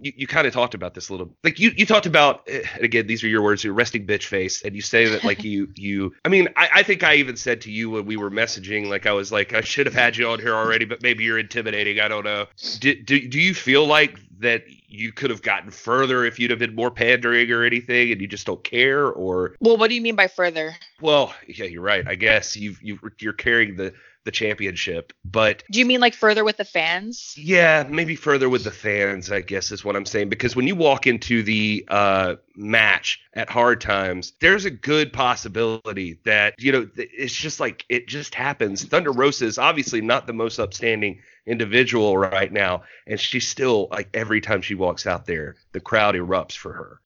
[0.00, 2.84] you, you kind of talked about this a little like you you talked about and
[2.84, 5.68] again these are your words your resting bitch face and you say that like you
[5.74, 8.88] you i mean I, I think i even said to you when we were messaging
[8.88, 11.38] like i was like i should have had you on here already but maybe you're
[11.38, 12.46] intimidating i don't know.
[12.80, 16.58] Do, do, do you feel like that you could have gotten further if you'd have
[16.58, 20.00] been more pandering or anything and you just don't care or well what do you
[20.00, 20.74] mean by further?
[21.00, 23.92] Well yeah you're right i guess you've you you're carrying the
[24.24, 25.12] the championship.
[25.24, 27.34] But do you mean like further with the fans?
[27.36, 30.28] Yeah, maybe further with the fans, I guess is what I'm saying.
[30.28, 36.18] Because when you walk into the uh, match at Hard Times, there's a good possibility
[36.24, 38.84] that, you know, it's just like it just happens.
[38.84, 42.82] Thunder Rosa is obviously not the most upstanding individual right now.
[43.06, 47.00] And she's still like every time she walks out there, the crowd erupts for her.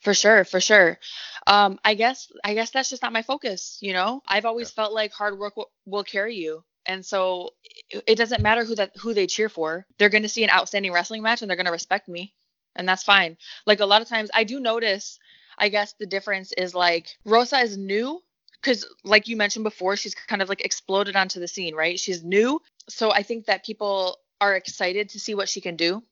[0.00, 0.98] For sure, for sure
[1.46, 3.78] um, I guess I guess that's just not my focus.
[3.80, 4.82] You know, I've always yeah.
[4.82, 7.50] felt like hard work will, will carry you, and so
[7.90, 9.86] it, it doesn't matter who that who they cheer for.
[9.98, 12.34] They're going to see an outstanding wrestling match and they're going to respect me,
[12.76, 13.36] and that's fine.
[13.66, 15.18] Like a lot of times, I do notice.
[15.58, 18.22] I guess the difference is like Rosa is new
[18.62, 22.22] because like you mentioned before she's kind of like exploded onto the scene right she's
[22.22, 26.02] new so i think that people are excited to see what she can do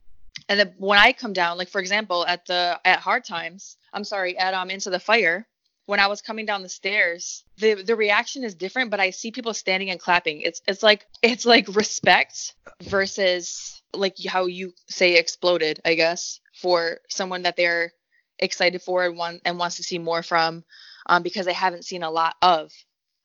[0.48, 4.04] and then when I come down, like for example, at the at hard times, I'm
[4.04, 5.46] sorry, at um into the fire,
[5.86, 9.30] when I was coming down the stairs, the the reaction is different, but I see
[9.30, 10.42] people standing and clapping.
[10.42, 16.98] It's it's like it's like respect versus like how you say exploded, I guess, for
[17.08, 17.92] someone that they're
[18.38, 20.62] excited for and want and wants to see more from,
[21.06, 22.70] um, because they haven't seen a lot of.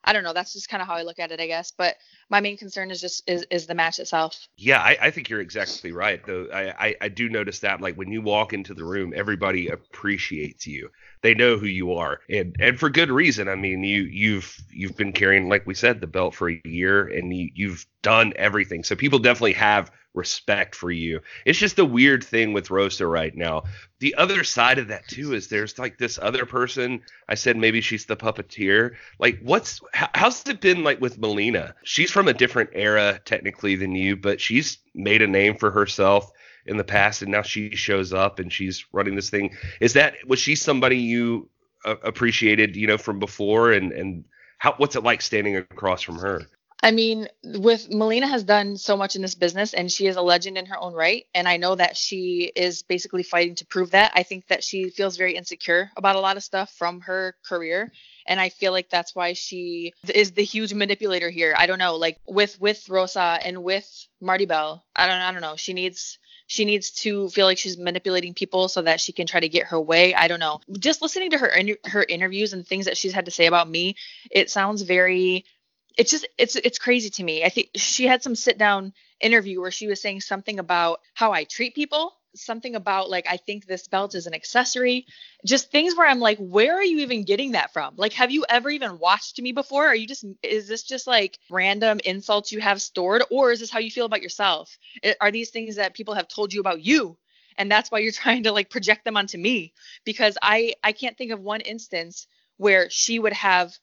[0.06, 0.34] I don't know.
[0.34, 1.74] That's just kind of how I look at it, I guess.
[1.78, 1.96] But
[2.30, 4.48] my main concern is just is, is the match itself.
[4.58, 6.26] Yeah, I, I think you're exactly right.
[6.26, 9.68] Though I, I, I do notice that like when you walk into the room, everybody
[9.68, 10.90] appreciates you.
[11.22, 13.48] They know who you are, and and for good reason.
[13.48, 17.08] I mean, you you've you've been carrying, like we said, the belt for a year,
[17.08, 18.84] and you, you've done everything.
[18.84, 21.22] So people definitely have respect for you.
[21.46, 23.64] It's just a weird thing with Rosa right now.
[24.00, 27.02] The other side of that too is there's like this other person.
[27.28, 28.96] I said maybe she's the puppeteer.
[29.18, 31.76] Like what's how's it been like with Melina?
[31.84, 36.32] She's from a different era technically than you, but she's made a name for herself
[36.66, 39.56] in the past and now she shows up and she's running this thing.
[39.82, 41.50] Is that was she somebody you
[41.84, 44.26] uh, appreciated, you know, from before and and
[44.60, 46.44] how what's it like standing across from her?
[46.84, 50.22] I mean, with Melina has done so much in this business and she is a
[50.22, 51.26] legend in her own right.
[51.34, 54.12] And I know that she is basically fighting to prove that.
[54.16, 57.92] I think that she feels very insecure about a lot of stuff from her career.
[58.26, 61.54] And I feel like that's why she is the huge manipulator here.
[61.58, 64.84] I don't know, like with with Rosa and with Marti Belle.
[64.96, 65.56] I don't I don't know.
[65.56, 69.40] She needs she needs to feel like she's manipulating people so that she can try
[69.40, 70.14] to get her way.
[70.14, 70.60] I don't know.
[70.78, 73.70] Just listening to her in, her interviews and things that she's had to say about
[73.70, 73.96] me,
[74.30, 75.46] it sounds very
[75.98, 77.44] it's just it's it's crazy to me.
[77.44, 81.32] I think she had some sit down interview where she was saying something about how
[81.32, 85.06] I treat people, something about like I think this belt is an accessory,
[85.46, 87.94] just things where I'm like, where are you even getting that from?
[87.98, 89.86] Like, have you ever even watched me before?
[89.86, 93.72] Are you just is this just like random insults you have stored, or is this
[93.72, 94.78] how you feel about yourself?
[95.22, 97.18] Are these things that people have told you about you?
[97.58, 99.74] And that's why you're trying to like project them onto me
[100.06, 103.78] because I I can't think of one instance where she would have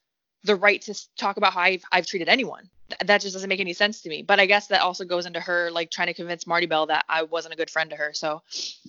[0.45, 2.71] the right to talk about how I've, I've treated anyone.
[3.05, 4.23] That just doesn't make any sense to me.
[4.23, 7.05] But I guess that also goes into her like trying to convince Marti Belle that
[7.09, 8.13] I wasn't a good friend to her.
[8.13, 8.43] So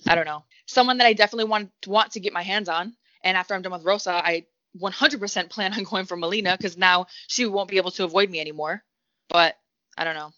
[0.06, 0.44] I don't know.
[0.66, 2.94] Someone that I definitely want want to get my hands on.
[3.24, 4.46] And after I'm done with Rosa, I
[4.80, 8.40] 100% plan on going for Melina because now she won't be able to avoid me
[8.40, 8.82] anymore.
[9.28, 9.56] But
[9.96, 10.32] I don't know.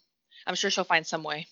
[0.45, 1.47] I'm sure she'll find some way.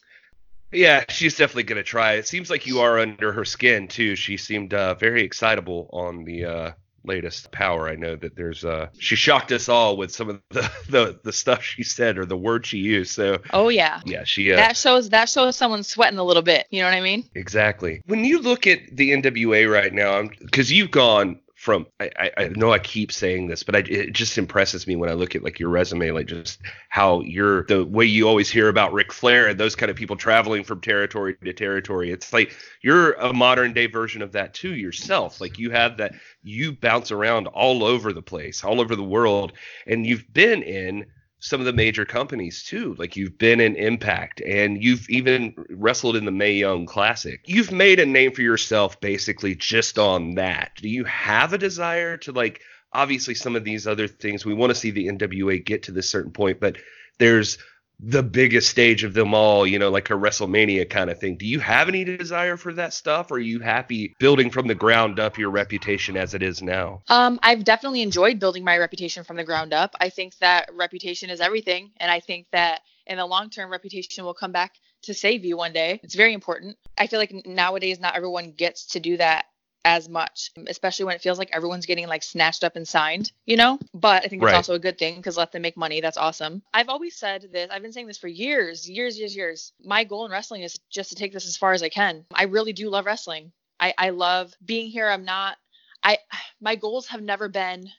[0.72, 2.14] Yeah, she's definitely gonna try.
[2.14, 4.16] It seems like you are under her skin too.
[4.16, 6.72] She seemed uh, very excitable on the uh,
[7.06, 7.90] latest power.
[7.90, 11.34] I know that there's uh she shocked us all with some of the the, the
[11.34, 13.12] stuff she said or the word she used.
[13.14, 14.02] So Oh yeah.
[14.06, 16.96] Yeah, she uh, That shows that shows someone sweating a little bit, you know what
[16.96, 17.30] I mean?
[17.36, 18.02] Exactly.
[18.06, 22.74] When you look at the NWA right now, cuz you've gone from I, I know
[22.74, 25.62] I keep saying this, but I, it just impresses me when I look at like
[25.62, 29.58] your resume, like just how you're the way you always hear about Ric Flair and
[29.58, 32.12] those kind of people traveling from territory to territory.
[32.12, 35.40] It's like you're a modern day version of that too yourself.
[35.40, 39.54] Like you have that you bounce around all over the place, all over the world,
[39.88, 41.06] and you've been in
[41.44, 42.96] some of the major companies too.
[42.98, 47.42] Like you've been in Impact and you've even wrestled in the Mae Young Classic.
[47.44, 50.72] You've made a name for yourself basically just on that.
[50.78, 52.62] Do you have a desire to like
[52.94, 56.10] obviously some of these other things we want to see the NWA get to this
[56.10, 56.78] certain point, but
[57.20, 57.58] there's
[58.06, 61.38] the biggest stage of them all, you know, like a WrestleMania kind of thing.
[61.38, 63.32] Do you have any desire for that stuff?
[63.32, 67.02] Or are you happy building from the ground up your reputation as it is now?
[67.08, 69.96] Um, I've definitely enjoyed building my reputation from the ground up.
[70.02, 71.92] I think that reputation is everything.
[71.98, 75.56] And I think that in the long term, reputation will come back to save you
[75.56, 76.00] one day.
[76.04, 76.78] It's very important.
[76.98, 79.46] I feel like nowadays, not everyone gets to do that
[79.86, 83.58] as much, especially when it feels like everyone's getting like snatched up and signed, you
[83.58, 83.78] know?
[83.94, 84.56] But I think it's right.
[84.56, 86.00] also a good thing because let them make money.
[86.00, 86.62] That's awesome.
[86.74, 89.74] I've always said this, I've been saying this for years, years, years, years.
[89.84, 92.26] My goal in wrestling is just to take this as far as I can.
[92.34, 93.52] I really do love wrestling.
[93.80, 95.10] I, I love being here.
[95.10, 95.58] I'm not,
[96.02, 96.20] I,
[96.62, 97.90] my goals have never been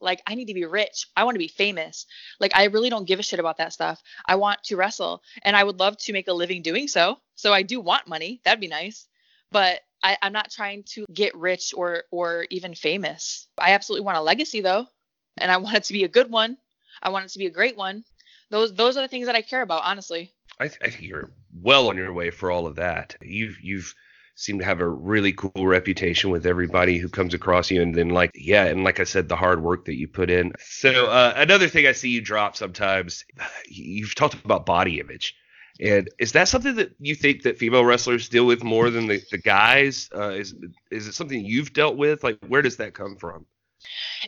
[0.00, 1.06] like I need to be rich.
[1.16, 2.06] I want to be famous.
[2.40, 4.02] Like I really don't give a shit about that stuff.
[4.26, 7.18] I want to wrestle and I would love to make a living doing so.
[7.36, 8.40] So I do want money.
[8.44, 9.06] That'd be nice.
[9.52, 13.48] But I, I'm not trying to get rich or or even famous.
[13.58, 14.86] I absolutely want a legacy though,
[15.38, 16.56] and I want it to be a good one.
[17.02, 18.04] I want it to be a great one.
[18.50, 20.32] Those those are the things that I care about, honestly.
[20.60, 23.16] I, th- I think you're well on your way for all of that.
[23.22, 23.94] You've you've
[24.34, 28.08] seem to have a really cool reputation with everybody who comes across you and then
[28.08, 31.34] like yeah and like i said the hard work that you put in so uh,
[31.36, 33.24] another thing i see you drop sometimes
[33.68, 35.36] you've talked about body image
[35.82, 39.20] and is that something that you think that female wrestlers deal with more than the,
[39.32, 40.08] the guys?
[40.14, 40.54] Uh, is
[40.90, 42.22] is it something you've dealt with?
[42.22, 43.46] Like, where does that come from?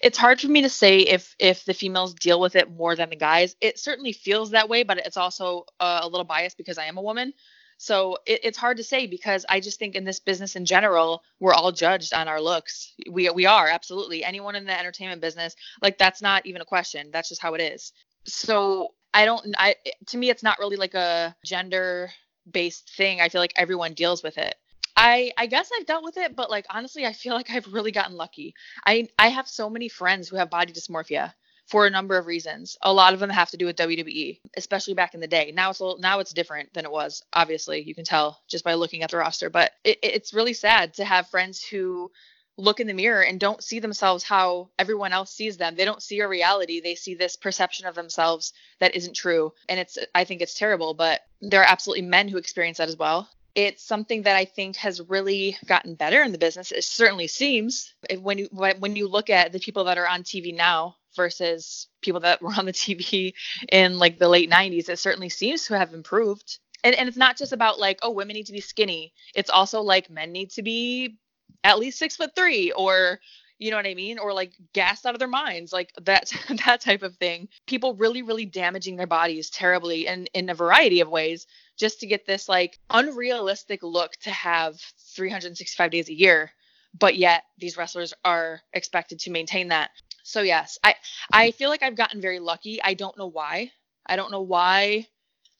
[0.02, 3.10] It's hard for me to say if if the females deal with it more than
[3.10, 3.54] the guys.
[3.60, 6.98] It certainly feels that way, but it's also uh, a little biased because I am
[6.98, 7.32] a woman.
[7.78, 11.22] So it, it's hard to say because I just think in this business in general,
[11.38, 12.94] we're all judged on our looks.
[13.08, 15.54] We we are absolutely anyone in the entertainment business.
[15.80, 17.10] Like that's not even a question.
[17.12, 17.92] That's just how it is.
[18.24, 19.76] So I don't I
[20.08, 22.10] to me it's not really like a gender
[22.50, 23.20] based thing.
[23.20, 24.56] I feel like everyone deals with it.
[24.96, 27.92] I I guess I've dealt with it, but like honestly, I feel like I've really
[27.92, 28.54] gotten lucky.
[28.84, 31.32] I I have so many friends who have body dysmorphia
[31.66, 32.76] for a number of reasons.
[32.82, 35.52] A lot of them have to do with WWE, especially back in the day.
[35.54, 37.22] Now it's little, now it's different than it was.
[37.32, 39.48] Obviously, you can tell just by looking at the roster.
[39.48, 42.10] But it, it's really sad to have friends who
[42.56, 45.74] look in the mirror and don't see themselves how everyone else sees them.
[45.74, 46.80] They don't see a reality.
[46.80, 49.52] They see this perception of themselves that isn't true.
[49.68, 52.96] And it's I think it's terrible, but there are absolutely men who experience that as
[52.96, 53.28] well.
[53.54, 56.72] It's something that I think has really gotten better in the business.
[56.72, 60.54] It certainly seems when you when you look at the people that are on TV
[60.54, 63.34] now versus people that were on the TV
[63.70, 66.58] in like the late 90s, it certainly seems to have improved.
[66.82, 69.80] And, and it's not just about like oh women need to be skinny it's also
[69.80, 71.16] like men need to be
[71.64, 73.18] at least six foot three or
[73.58, 74.18] you know what I mean?
[74.18, 76.32] Or like gassed out of their minds, like that
[76.66, 77.48] that type of thing.
[77.66, 81.46] People really, really damaging their bodies terribly and in a variety of ways
[81.76, 84.80] just to get this like unrealistic look to have
[85.14, 86.50] 365 days a year.
[86.96, 89.90] But yet these wrestlers are expected to maintain that.
[90.24, 90.94] So yes, I
[91.32, 92.82] I feel like I've gotten very lucky.
[92.82, 93.72] I don't know why.
[94.06, 95.06] I don't know why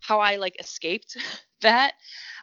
[0.01, 1.17] how I like escaped
[1.63, 1.95] that.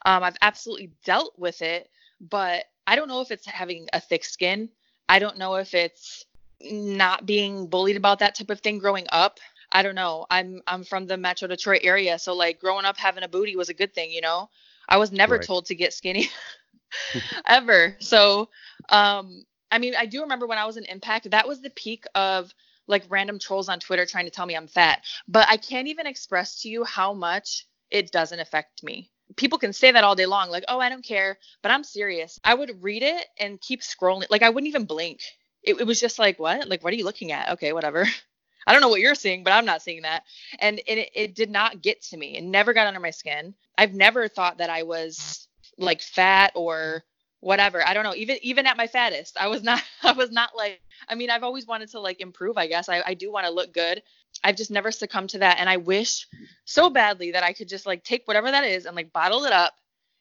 [0.06, 4.26] Um, I've absolutely dealt with it, but I don't know if it's having a thick
[4.26, 4.68] skin.
[5.08, 6.26] I don't know if it's
[6.60, 9.40] not being bullied about that type of thing growing up.
[9.72, 10.26] I don't know.
[10.30, 13.70] I'm I'm from the Metro Detroit area, so like growing up having a booty was
[13.70, 14.50] a good thing, you know.
[14.90, 15.42] I was never right.
[15.42, 16.30] told to get skinny
[17.48, 17.96] ever.
[18.00, 18.50] So,
[18.90, 22.04] um I mean, I do remember when I was in Impact, that was the peak
[22.14, 22.54] of
[22.88, 25.02] like random trolls on Twitter trying to tell me I'm fat.
[25.30, 29.74] But I can't even express to you how much it doesn't affect me people can
[29.74, 32.40] say that all day long, like, oh, I don't care, but I'm serious.
[32.44, 34.26] I would read it and keep scrolling.
[34.30, 35.22] Like, I wouldn't even blink.
[35.64, 36.68] It, it was just like, what?
[36.68, 37.52] Like, what are you looking at?
[37.52, 38.06] Okay, whatever.
[38.68, 40.24] I don't know what you're seeing, but I'm not seeing that.
[40.60, 42.38] And it, it did not get to me.
[42.38, 43.56] It never got under my skin.
[43.78, 47.04] I've never thought that I was like fat or
[47.40, 47.86] whatever.
[47.86, 48.16] I don't know.
[48.16, 49.82] Even even at my fattest, I was not.
[50.04, 50.80] I was not like.
[51.10, 52.58] I mean, I've always wanted to like improve.
[52.58, 54.04] I guess I, I do want to look good.
[54.44, 55.58] I've just never succumbed to that.
[55.60, 56.28] And I wish
[56.66, 59.54] so badly that I could just like take whatever that is and like bottle it
[59.54, 59.74] up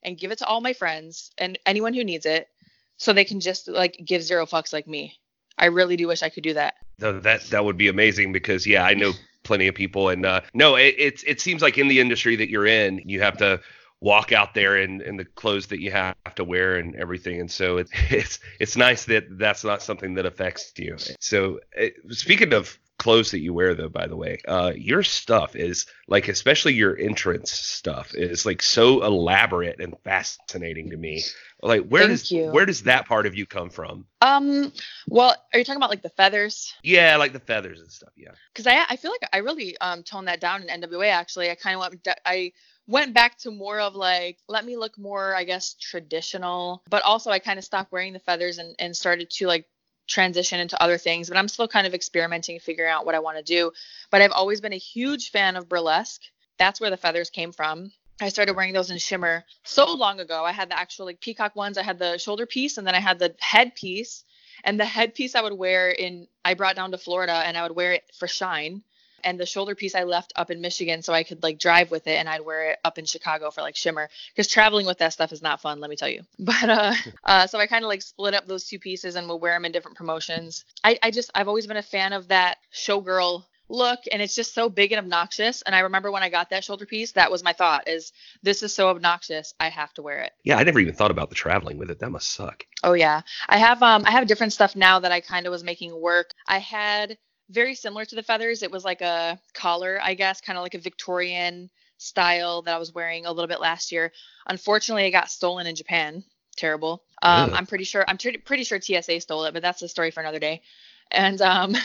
[0.03, 2.49] and give it to all my friends and anyone who needs it
[2.97, 5.19] so they can just like give zero fucks like me.
[5.57, 6.75] I really do wish I could do that.
[6.99, 10.77] That that would be amazing because yeah, I know plenty of people and uh, no,
[10.77, 13.61] it, it it seems like in the industry that you're in, you have to
[14.01, 17.39] walk out there in, in the clothes that you have to wear and everything.
[17.41, 20.97] And so it, it's it's nice that that's not something that affects you.
[21.21, 25.57] So it, speaking of clothes that you wear though by the way uh your stuff
[25.57, 31.23] is like especially your entrance stuff is like so elaborate and fascinating to me
[31.63, 32.51] like where Thank does you.
[32.53, 34.73] where does that part of you come from Um,
[35.09, 36.73] well, are you talking about like the feathers?
[36.83, 40.03] yeah like the feathers and stuff yeah Because I I feel like I really um
[40.03, 41.09] toned that down in NWA.
[41.11, 42.53] Actually, I kind of went I
[42.87, 47.31] went back to more of like let me look more I guess traditional, but also
[47.31, 49.67] I kind of stopped wearing the feathers and and started to like
[50.07, 51.29] transition into other things.
[51.29, 53.73] But I'm still kind of experimenting, figuring out what I want to do.
[54.11, 56.23] But I've always been a huge fan of burlesque.
[56.59, 57.93] That's where the feathers came from.
[58.21, 60.45] I started wearing those in shimmer so long ago.
[60.45, 61.79] I had the actual like peacock ones.
[61.79, 64.25] I had the shoulder piece and then I had the head piece.
[64.63, 67.75] And the headpiece I would wear in I brought down to Florida and I would
[67.75, 68.83] wear it for shine.
[69.25, 72.07] And the shoulder piece I left up in Michigan so I could like drive with
[72.07, 74.09] it and I'd wear it up in Chicago for like shimmer.
[74.35, 76.23] Because traveling with that stuff is not fun, let me tell you.
[76.39, 76.95] But uh
[77.25, 79.65] uh so I kind of like split up those two pieces and would wear them
[79.65, 80.65] in different promotions.
[80.83, 84.53] I, I just I've always been a fan of that showgirl look and it's just
[84.53, 87.45] so big and obnoxious and i remember when i got that shoulder piece that was
[87.45, 88.11] my thought is
[88.43, 91.29] this is so obnoxious i have to wear it yeah i never even thought about
[91.29, 93.23] the traveling with it that must suck Oh yeah.
[93.49, 96.31] I have um I have different stuff now that I kind of was making work.
[96.49, 97.19] I had
[97.51, 98.63] very similar to the feathers.
[98.63, 102.79] It was like a collar, I guess, kind of like a Victorian style that I
[102.79, 104.13] was wearing a little bit last year.
[104.47, 106.25] Unfortunately, it got stolen in Japan.
[106.57, 107.03] Terrible.
[107.23, 107.53] Um.
[107.55, 110.21] I'm pretty sure I'm pretty pretty sure TSA stole it, but that's a story for
[110.21, 110.63] another day.
[111.11, 111.77] And um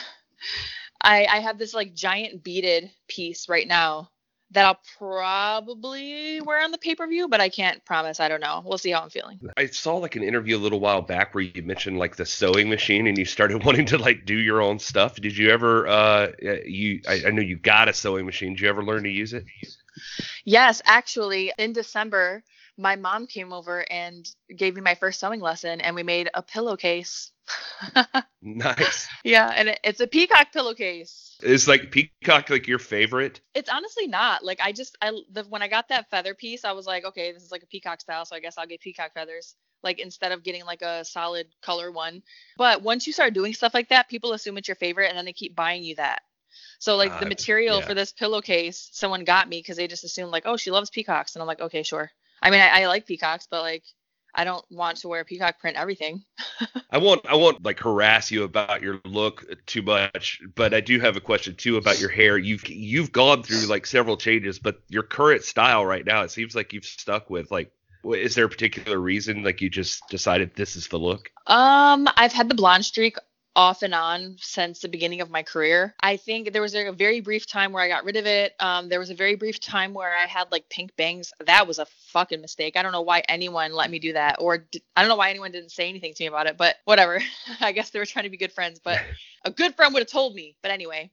[1.02, 4.10] I I have this like giant beaded piece right now
[4.56, 8.20] that I'll probably wear on the pay-per-view, but I can't promise.
[8.20, 8.64] I don't know.
[8.66, 9.40] We'll see how I'm feeling.
[9.58, 12.70] i saw like an interview a little while back where you mentioned like the sewing
[12.70, 16.28] machine and you started wanting to like do your own stuff did you ever uh
[16.66, 19.34] you i, I know you got a sewing machine did you ever learn to use
[19.34, 19.46] it
[20.44, 22.44] Yes, actually, in December,
[22.78, 26.42] my mom came over and gave me my first sewing lesson, and we made a
[26.44, 27.32] pillowcase.
[28.42, 31.44] nice yeah, and it, it's a peacock pillowcase.
[31.44, 35.62] is like peacock like your favorite It's honestly not like I just I the, when
[35.62, 38.26] I got that feather piece, I was like, okay, this is like a peacock style,
[38.26, 39.56] so I guess I'll get peacock feathers.
[39.82, 42.22] Like instead of getting like a solid color one.
[42.58, 45.26] But once you start doing stuff like that, people assume it's your favorite, and then
[45.26, 46.22] they keep buying you that.
[46.80, 47.86] So like the Uh, material yeah.
[47.86, 51.36] for this pillowcase, someone got me because they just assumed like, oh, she loves peacocks,
[51.36, 52.12] and I'm like, okay, sure.
[52.46, 53.84] I mean, I, I like peacocks, but like,
[54.36, 56.24] I don't want to wear peacock print everything.
[56.92, 61.00] I won't I won't like harass you about your look too much, but I do
[61.00, 62.38] have a question too about your hair.
[62.38, 66.54] You've you've gone through like several changes, but your current style right now, it seems
[66.54, 67.72] like you've stuck with like
[68.14, 71.32] is there a particular reason like you just decided this is the look?
[71.48, 73.18] Um, I've had the blonde streak
[73.56, 75.96] off and on since the beginning of my career.
[76.00, 78.54] I think there was a very brief time where I got rid of it.
[78.60, 81.32] Um, there was a very brief time where I had like pink bangs.
[81.46, 82.76] That was a fucking mistake.
[82.76, 85.52] I don't know why anyone let me do that, or I don't know why anyone
[85.52, 86.58] didn't say anything to me about it.
[86.58, 87.22] But whatever.
[87.62, 88.80] I guess they were trying to be good friends.
[88.84, 89.02] But
[89.46, 90.56] a good friend would have told me.
[90.62, 91.12] But anyway,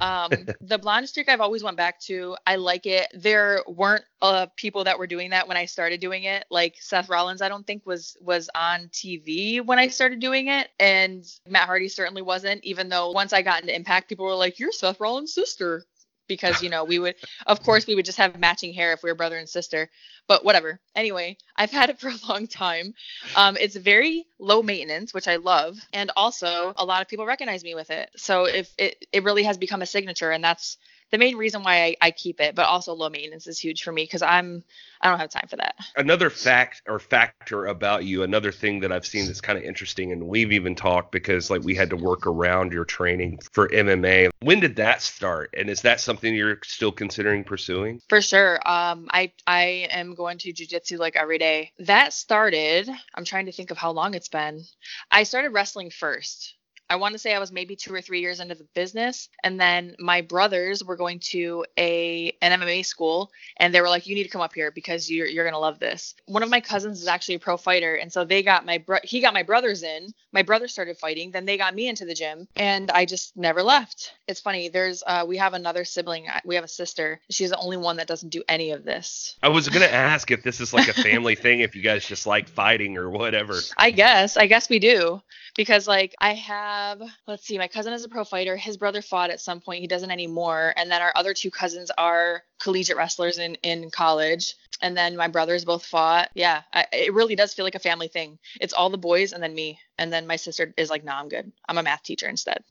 [0.00, 2.36] um, the blonde streak I've always went back to.
[2.46, 3.08] I like it.
[3.14, 6.44] There weren't uh, people that were doing that when I started doing it.
[6.50, 10.68] Like Seth Rollins, I don't think was was on TV when I started doing it,
[10.78, 12.64] and Matt Hardy certainly wasn't.
[12.64, 15.84] Even though once I got into Impact, people were like, "You're Seth Rollins' sister."
[16.26, 17.14] Because you know we would,
[17.46, 19.90] of course, we would just have matching hair if we were brother and sister.
[20.26, 20.80] But whatever.
[20.94, 22.94] Anyway, I've had it for a long time.
[23.36, 27.64] Um, it's very low maintenance, which I love, and also a lot of people recognize
[27.64, 28.10] me with it.
[28.16, 30.78] So if it it really has become a signature, and that's
[31.14, 32.56] the main reason why I, I keep it.
[32.56, 34.64] But also low maintenance is huge for me because I'm
[35.00, 35.76] I don't have time for that.
[35.96, 40.10] Another fact or factor about you, another thing that I've seen that's kind of interesting,
[40.10, 44.30] and we've even talked because like we had to work around your training for MMA.
[44.40, 45.54] When did that start?
[45.56, 48.00] And is that something you're still considering pursuing?
[48.08, 48.56] For sure.
[48.68, 51.70] Um, I I am going to jujitsu like every day.
[51.78, 52.90] That started.
[53.14, 54.64] I'm trying to think of how long it's been.
[55.12, 56.54] I started wrestling first.
[56.94, 59.60] I want to say I was maybe two or three years into the business, and
[59.60, 64.14] then my brothers were going to a an MMA school, and they were like, "You
[64.14, 67.02] need to come up here because you're you're gonna love this." One of my cousins
[67.02, 69.82] is actually a pro fighter, and so they got my bro- he got my brothers
[69.82, 70.14] in.
[70.30, 73.64] My brother started fighting, then they got me into the gym, and I just never
[73.64, 74.12] left.
[74.28, 74.68] It's funny.
[74.68, 76.28] There's uh, we have another sibling.
[76.44, 77.20] We have a sister.
[77.28, 79.36] She's the only one that doesn't do any of this.
[79.42, 82.24] I was gonna ask if this is like a family thing, if you guys just
[82.24, 83.58] like fighting or whatever.
[83.76, 84.36] I guess.
[84.36, 85.20] I guess we do.
[85.56, 86.83] Because like I have
[87.26, 88.56] let's see, my cousin is a pro fighter.
[88.56, 89.80] His brother fought at some point.
[89.80, 90.72] He doesn't anymore.
[90.76, 94.54] And then our other two cousins are collegiate wrestlers in in college.
[94.80, 96.30] And then my brothers both fought.
[96.34, 98.38] Yeah, I, it really does feel like a family thing.
[98.60, 101.28] It's all the boys and then me, and then my sister is like, "No, I'm
[101.28, 101.50] good.
[101.68, 102.62] I'm a math teacher instead."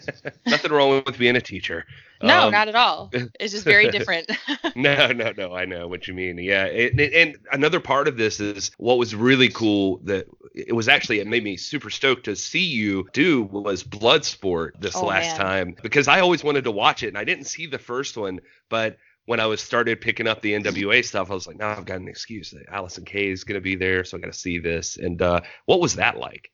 [0.46, 1.84] Nothing wrong with being a teacher.
[2.22, 3.10] No, um, not at all.
[3.40, 4.30] It's just very different.
[4.76, 5.54] no, no, no.
[5.54, 6.38] I know what you mean.
[6.38, 10.74] Yeah, it, it, and another part of this is what was really cool that it
[10.74, 15.06] was actually it made me super stoked to see you do was Bloodsport this oh,
[15.06, 15.46] last man.
[15.46, 18.40] time because I always wanted to watch it and I didn't see the first one,
[18.68, 21.84] but when I was started picking up the NWA stuff, I was like, now I've
[21.84, 22.54] got an excuse.
[22.72, 24.96] Allysin Kay is going to be there, so I got to see this.
[24.96, 26.50] And uh, what was that like?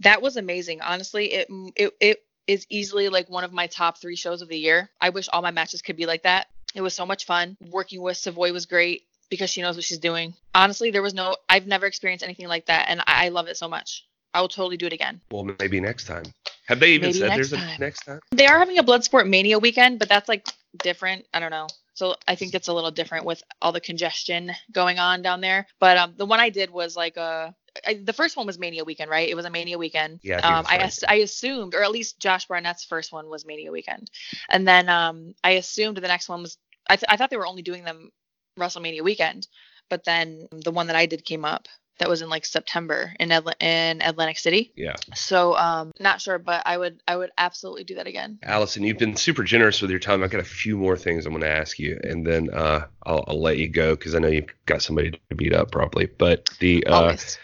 [0.00, 0.80] That was amazing.
[0.80, 4.58] Honestly, it it it is easily like one of my top three shows of the
[4.58, 4.90] year.
[5.00, 6.48] I wish all my matches could be like that.
[6.74, 7.56] It was so much fun.
[7.70, 10.34] Working with Savoy was great because she knows what she's doing.
[10.54, 13.56] Honestly, there was no, I've never experienced anything like that, and I, I love it
[13.56, 14.06] so much.
[14.32, 15.20] I will totally do it again.
[15.30, 16.24] Well, maybe next time.
[16.66, 17.76] Have they even maybe said there's time.
[17.76, 18.20] a next time?
[18.30, 20.46] They are having a Bloodsport Mania weekend, but that's like
[20.76, 21.26] different.
[21.32, 21.66] I don't know.
[21.94, 25.66] So I think it's a little different with all the congestion going on down there.
[25.78, 27.54] But um, the one I did was like a.
[27.86, 29.28] I, the first one was Mania weekend, right?
[29.28, 30.20] It was a Mania weekend.
[30.22, 30.38] Yeah.
[30.38, 30.98] Um, I right.
[31.08, 34.10] I assumed, or at least Josh Barnett's first one was Mania weekend,
[34.48, 36.58] and then um, I assumed the next one was.
[36.88, 38.10] I, th- I thought they were only doing them
[38.58, 39.46] WrestleMania weekend,
[39.88, 41.68] but then the one that I did came up
[42.00, 43.30] that was in like September in
[43.60, 44.72] in Atlantic City.
[44.76, 44.96] Yeah.
[45.14, 48.38] So um not sure, but I would I would absolutely do that again.
[48.44, 50.22] Allysin, you've been super generous with your time.
[50.22, 53.24] I've got a few more things I'm going to ask you, and then uh, I'll,
[53.28, 56.06] I'll let you go because I know you've got somebody to beat up probably.
[56.06, 57.38] But the uh, Always.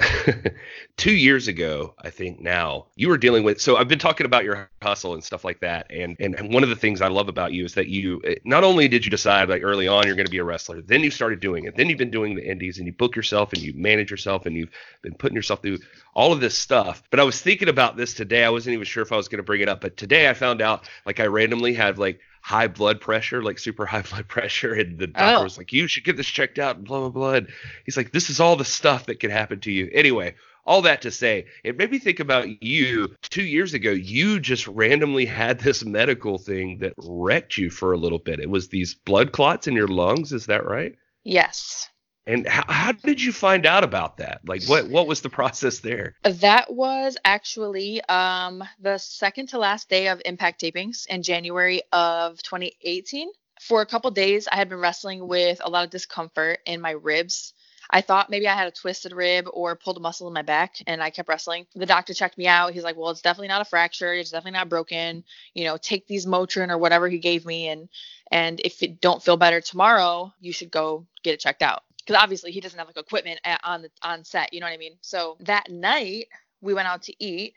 [0.96, 3.60] two years ago, I think now you were dealing with.
[3.60, 6.68] So I've been talking about your hustle and stuff like that, and and one of
[6.68, 9.48] the things I love about you is that you eh, not only did you decide
[9.48, 11.88] like early on you're going to be a wrestler, then you started doing it, then
[11.88, 14.70] you've been doing the indies, and you book yourself and you manage yourself, and you've
[15.02, 15.78] been putting yourself through
[16.12, 17.02] all of this stuff.
[17.10, 18.44] But I was thinking about this today.
[18.44, 20.34] I wasn't even sure if I was going to bring it up, but today I
[20.34, 24.74] found out like I randomly had like high blood pressure, like super high blood pressure.
[24.74, 25.18] And the oh.
[25.18, 25.44] doctor oh.
[25.44, 27.32] was like, you should get this checked out and blah, blah, blah.
[27.32, 27.48] And
[27.86, 29.88] he's like, this is all the stuff that can happen to you.
[29.92, 30.34] Anyway,
[30.66, 33.90] all that to say, it made me think about you two years ago.
[33.90, 38.40] You just randomly had this medical thing that wrecked you for a little bit.
[38.40, 40.32] It was these blood clots in your lungs.
[40.32, 40.94] Is that right?
[41.24, 41.88] Yes.
[42.26, 44.40] And how, how did you find out about that?
[44.46, 46.16] Like, what what was the process there?
[46.22, 52.42] That was actually um, the second to last day of Impact tapings in January of
[52.42, 53.30] 2018.
[53.60, 56.92] For a couple days, I had been wrestling with a lot of discomfort in my
[56.92, 57.52] ribs.
[57.90, 60.76] I thought maybe I had a twisted rib or pulled a muscle in my back,
[60.86, 61.66] and I kept wrestling.
[61.74, 62.72] The doctor checked me out.
[62.72, 64.14] He's like, "Well, it's definitely not a fracture.
[64.14, 65.24] It's definitely not broken.
[65.52, 67.90] You know, take these Motrin or whatever he gave me, and
[68.30, 72.20] and if it don't feel better tomorrow, you should go get it checked out." Because
[72.22, 74.52] obviously he doesn't have like equipment at, on the on set.
[74.52, 74.96] You know what I mean?
[75.00, 76.28] So that night
[76.60, 77.54] we went out to eat,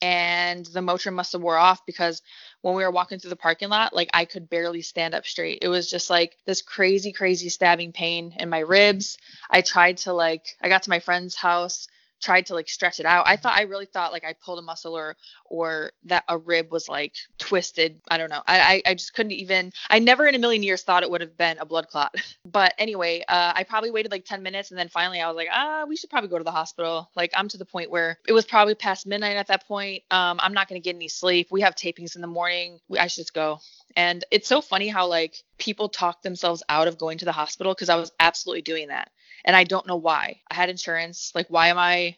[0.00, 2.22] and the Motrin must have wore off because
[2.62, 5.58] when we were walking through the parking lot, like I could barely stand up straight.
[5.62, 9.18] It was just like this crazy, crazy stabbing pain in my ribs.
[9.50, 11.88] I tried to like I got to my friend's house
[12.20, 13.26] tried to like stretch it out.
[13.26, 16.70] I thought I really thought like I pulled a muscle or or that a rib
[16.70, 18.00] was like twisted.
[18.10, 18.42] I don't know.
[18.46, 19.72] I I, I just couldn't even.
[19.88, 22.14] I never in a million years thought it would have been a blood clot.
[22.50, 25.48] But anyway, uh, I probably waited like 10 minutes and then finally I was like,
[25.52, 27.10] ah, we should probably go to the hospital.
[27.14, 30.02] Like I'm to the point where it was probably past midnight at that point.
[30.10, 31.48] Um, I'm not gonna get any sleep.
[31.50, 32.80] We have tapings in the morning.
[32.88, 33.58] We, I should just go.
[33.96, 37.74] And it's so funny how like people talk themselves out of going to the hospital
[37.74, 39.10] because I was absolutely doing that
[39.44, 40.40] and I don't know why.
[40.50, 41.32] I had insurance.
[41.34, 42.16] Like, why am I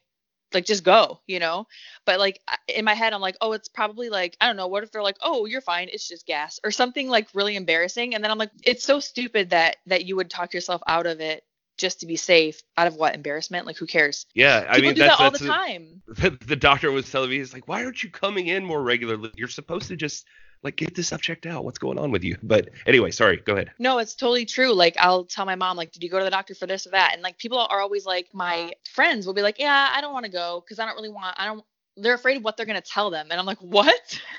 [0.52, 1.66] like just go, you know?
[2.04, 4.66] But like in my head, I'm like, oh, it's probably like I don't know.
[4.66, 8.14] What if they're like, oh, you're fine, it's just gas or something like really embarrassing?
[8.14, 11.20] And then I'm like, it's so stupid that that you would talk yourself out of
[11.20, 11.44] it
[11.80, 14.94] just to be safe out of what embarrassment like who cares yeah i People mean
[14.96, 17.66] do that's, that all that's the time the, the doctor was telling me he's like
[17.66, 20.26] why aren't you coming in more regularly you're supposed to just
[20.62, 21.64] like get this stuff checked out.
[21.64, 22.36] What's going on with you?
[22.42, 23.38] But anyway sorry.
[23.38, 23.70] Go ahead.
[23.78, 24.72] No it's totally true.
[24.72, 26.90] Like i'll tell my mom like did you go to the doctor for this or
[26.90, 27.12] that?
[27.14, 30.24] And like people are always like my friends will be like yeah i don't want
[30.24, 31.64] to go because i don't really want i don't
[31.96, 33.28] they're afraid of what they're going to tell them.
[33.30, 34.20] And i'm like what?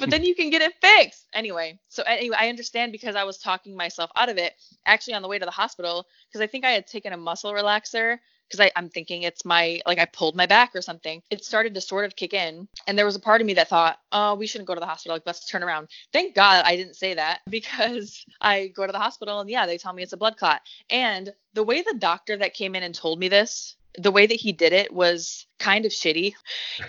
[0.00, 1.26] But then you can get it fixed.
[1.32, 4.54] Anyway so anyway i understand because i was talking myself out of it.
[4.84, 7.52] Actually on the way to the hospital because i think i had taken a muscle
[7.52, 8.18] relaxer
[8.48, 11.22] because I'm thinking it's my like I pulled my back or something.
[11.30, 13.68] It started to sort of kick in, and there was a part of me that
[13.68, 15.16] thought, oh, we shouldn't go to the hospital.
[15.16, 15.88] Like let's turn around.
[16.12, 19.78] Thank God I didn't say that because I go to the hospital and yeah, they
[19.78, 20.62] tell me it's a blood clot.
[20.90, 24.34] And the way the doctor that came in and told me this the way that
[24.34, 26.34] he did it was kind of shitty.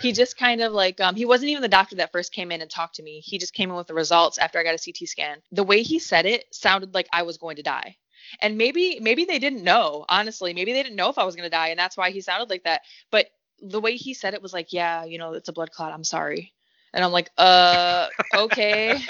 [0.02, 2.60] He just kind of like um he wasn't even the doctor that first came in
[2.60, 3.20] and talked to me.
[3.20, 5.38] He just came in with the results after I got a CT scan.
[5.52, 7.96] The way he said it sounded like I was going to die
[8.40, 11.46] and maybe maybe they didn't know honestly maybe they didn't know if i was going
[11.46, 13.26] to die and that's why he sounded like that but
[13.60, 16.04] the way he said it was like yeah you know it's a blood clot i'm
[16.04, 16.52] sorry
[16.92, 18.06] and i'm like uh
[18.36, 19.00] okay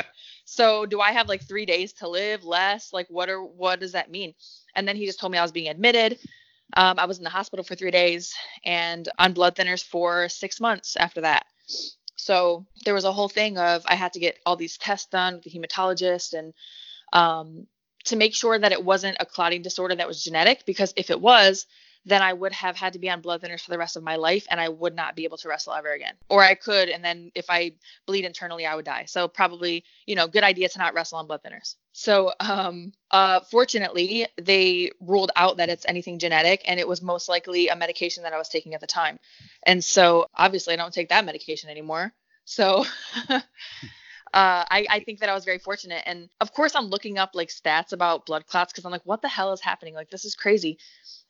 [0.50, 2.90] So do I have like three days to live, less?
[2.90, 4.32] Like what are what does that mean?
[4.74, 6.18] And then he just told me I was being admitted.
[6.74, 10.58] Um, I was in the hospital for three days and on blood thinners for six
[10.58, 11.44] months after that.
[12.16, 15.34] So there was a whole thing of I had to get all these tests done
[15.34, 16.54] with the hematologist and
[17.12, 17.66] um,
[18.04, 21.20] to make sure that it wasn't a clotting disorder that was genetic because if it
[21.20, 21.66] was,
[22.04, 24.16] then I would have had to be on blood thinners for the rest of my
[24.16, 26.14] life and I would not be able to wrestle ever again.
[26.28, 27.72] Or I could, and then if I
[28.06, 29.04] bleed internally, I would die.
[29.06, 31.74] So probably, you know, good idea to not wrestle on blood thinners.
[31.92, 37.28] So um, uh, fortunately, they ruled out that it's anything genetic and it was most
[37.28, 39.18] likely a medication that I was taking at the time.
[39.66, 42.12] And so obviously I don't take that medication anymore.
[42.44, 42.86] So
[44.34, 46.02] uh, I, I think that I was very fortunate.
[46.06, 49.22] And of course, I'm looking up like stats about blood clots because I'm like, what
[49.22, 49.94] the hell is happening?
[49.94, 50.78] Like, this is crazy.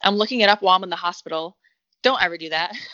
[0.03, 1.57] I'm looking it up while I'm in the hospital.
[2.03, 2.75] Don't ever do that.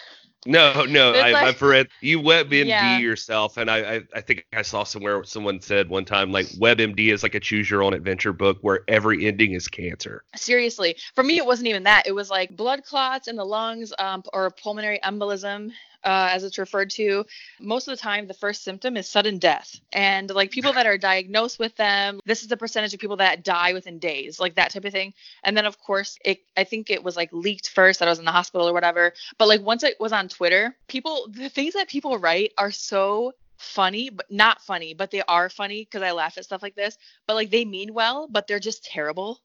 [0.46, 2.98] No, no, I, like- I've read you WebMD Yeah.
[2.98, 7.12] yourself, and I, I, I think I saw somewhere someone said one time like WebMD
[7.12, 10.24] is like a choose your own adventure book where every ending is cancer.
[10.36, 12.06] Seriously, for me, it wasn't even that.
[12.06, 15.70] It was like blood clots in the lungs um, or pulmonary embolism,
[16.04, 17.24] uh, as it's referred to.
[17.60, 19.80] Most of the time, the first symptom is sudden death.
[19.92, 23.44] And like people that are diagnosed with them, this is the percentage of people that
[23.44, 25.14] die within days, like that type of thing.
[25.42, 28.18] And then, of course, it I think it was like leaked first that I was
[28.18, 29.12] in the hospital or whatever.
[29.38, 33.32] But like once it was on Twitter, people, the things that people write are so
[33.56, 36.98] funny but not funny but they are funny because i laugh at stuff like this
[37.26, 39.40] but like they mean well but they're just terrible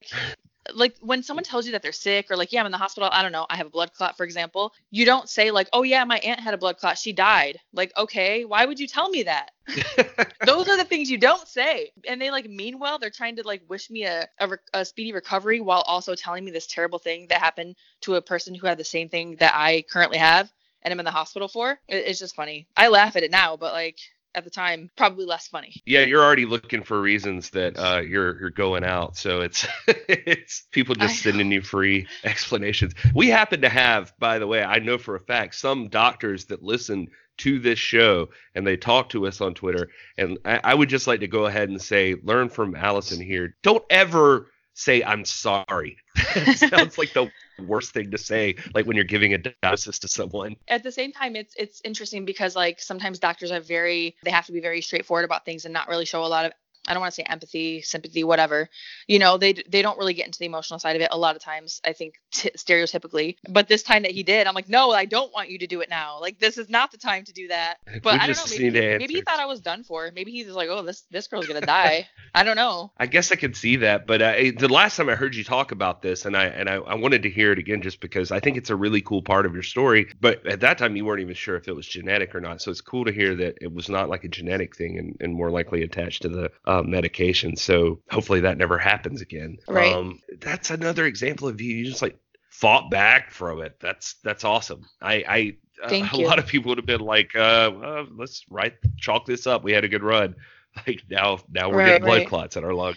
[0.75, 3.09] like when someone tells you that they're sick or like yeah i'm in the hospital
[3.11, 5.83] i don't know i have a blood clot for example you don't say like oh
[5.83, 7.59] yeah my aunt had a blood clot she died.
[7.73, 9.51] Like okay why would you tell me that?
[10.45, 11.91] Those are the things you don't say.
[12.07, 14.85] And they like mean well they're trying to like wish me a, a, re- a
[14.85, 18.67] speedy recovery while also telling me this terrible thing that happened to a person who
[18.67, 20.51] had the same thing that i currently have
[20.81, 21.71] and i'm in the hospital for.
[21.87, 22.67] It, it's just funny.
[22.75, 23.99] I laugh at it now but like
[24.35, 28.39] at the time probably less funny Yeah, you're already looking for reasons that uh, you're
[28.39, 32.93] you're going out, so it's it's people just sending you free explanations.
[33.13, 36.63] We happen to have, by the way, I know for a fact, some doctors that
[36.63, 37.07] listen
[37.39, 41.07] to this show and they talk to us on Twitter, and I, I would just
[41.07, 43.55] like to go ahead and say, learn from Allysin here.
[43.63, 44.47] Don't ever
[44.79, 45.97] say I'm sorry.
[46.55, 50.55] sounds like the worst thing to say, like when you're giving a diagnosis to someone.
[50.67, 54.45] at the same time it's it's interesting because like sometimes doctors are very they have
[54.45, 56.53] to be very straightforward about things and not really show a lot of
[56.89, 58.67] I don't want to say empathy, sympathy, whatever.
[59.07, 61.35] You know, they they don't really get into the emotional side of it a lot
[61.35, 61.81] of times.
[61.85, 65.31] I think t- stereotypically, but this time that he did, I'm like, no, I don't
[65.31, 66.19] want you to do it now.
[66.19, 67.77] Like this is not the time to do that.
[68.01, 68.57] But We I don't know.
[68.57, 70.09] Maybe, maybe he thought I was done for.
[70.15, 72.07] Maybe he's like, oh, this this girl's gonna die.
[72.33, 72.91] I don't know.
[72.97, 75.71] I guess I could see that, but uh, the last time I heard you talk
[75.71, 78.39] about this, and I and I, I wanted to hear it again just because I
[78.39, 80.11] think it's a really cool part of your story.
[80.21, 82.71] But at that time, you weren't even sure if it was genetic or not, so
[82.71, 85.51] it's cool to hear that it was not like a genetic thing and, and more
[85.51, 87.55] likely attached to the uh, medication.
[87.55, 89.57] So hopefully that never happens again.
[89.67, 89.93] Right.
[89.93, 91.75] Um, that's another example of you.
[91.77, 92.17] You just like
[92.49, 93.77] fought back from it.
[93.79, 94.85] That's that's awesome.
[95.01, 95.57] I I.
[95.83, 96.25] uh, Thank a you.
[96.25, 99.63] lot of people would have been like, uh, well, let's write chalk this up.
[99.63, 100.35] We had a good run.
[100.87, 102.27] Like now, now we're Right, getting blood right.
[102.27, 102.95] clots in our lung.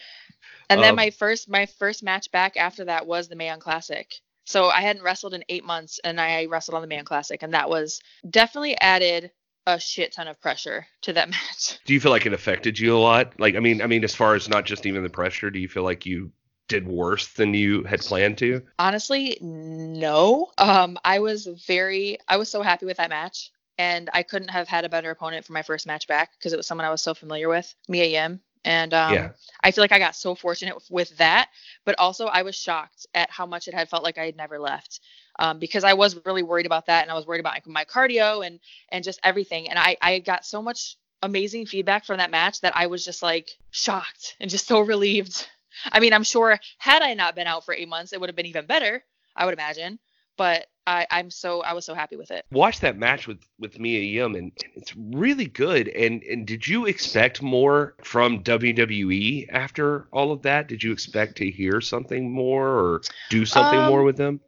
[0.68, 3.60] And then Um, my first my first match back after that was the Mae Young
[3.60, 4.12] Classic.
[4.44, 7.42] So I hadn't wrestled in eight months, and I wrestled on the Mae Young Classic,
[7.42, 9.30] and that was definitely added
[9.66, 11.78] a shit ton of pressure to that match.
[11.84, 13.38] Do you feel like it affected you a lot?
[13.38, 15.68] Like, I mean, I mean, as far as not just even the pressure, do you
[15.68, 16.32] feel like you
[16.68, 18.62] did worse than you had planned to?
[18.78, 20.50] Honestly, no.
[20.58, 24.68] Um, I was very I was so happy with that match, and I couldn't have
[24.68, 27.02] had a better opponent for my first match back because it was someone I was
[27.02, 28.40] so familiar with, Mia Yim.
[28.64, 29.30] And um, Yeah.
[29.62, 31.48] I feel like I got so fortunate with, with that,
[31.84, 34.58] but also I was shocked at how much it had felt like I had never
[34.58, 35.00] left.
[35.38, 38.46] Um, because I was really worried about that, and I was worried about my cardio
[38.46, 38.60] and
[38.90, 39.68] and just everything.
[39.68, 43.22] And I I got so much amazing feedback from that match that I was just
[43.22, 45.48] like shocked and just so relieved.
[45.90, 48.36] I mean, I'm sure had I not been out for eight months, it would have
[48.36, 49.02] been even better.
[49.34, 49.98] I would imagine,
[50.36, 52.44] but I I'm so I was so happy with it.
[52.50, 55.88] Watch that match with with Mia Yim, and, and it's really good.
[55.88, 60.68] And and did you expect more from WWE after all of that?
[60.68, 64.40] Did you expect to hear something more or do something Um, more with them?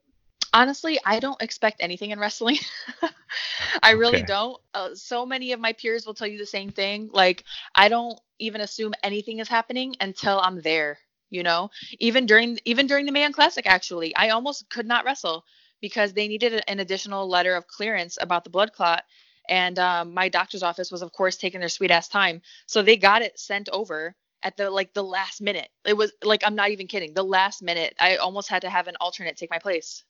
[0.55, 2.59] Honestly, I don't expect anything in wrestling.
[3.83, 4.25] I really Okay.
[4.25, 4.59] don't.
[4.75, 7.11] Uh, so many of my peers will tell you the same thing.
[7.13, 7.45] Like,
[7.75, 10.99] I don't even assume anything is happening until I'm there.
[11.31, 15.05] You know, even during even during the Mae Young Classic, actually, I almost could not
[15.05, 15.45] wrestle
[15.81, 19.05] because they needed an additional letter of clearance about the blood clot.
[19.49, 22.97] And um, my doctor's office was, of course, taking their sweet ass time, so they
[22.97, 25.69] got it sent over at the like the last minute.
[25.85, 27.15] It was like I'm not even kidding.
[27.15, 30.05] The last minute, I almost had to have an alternate take my place.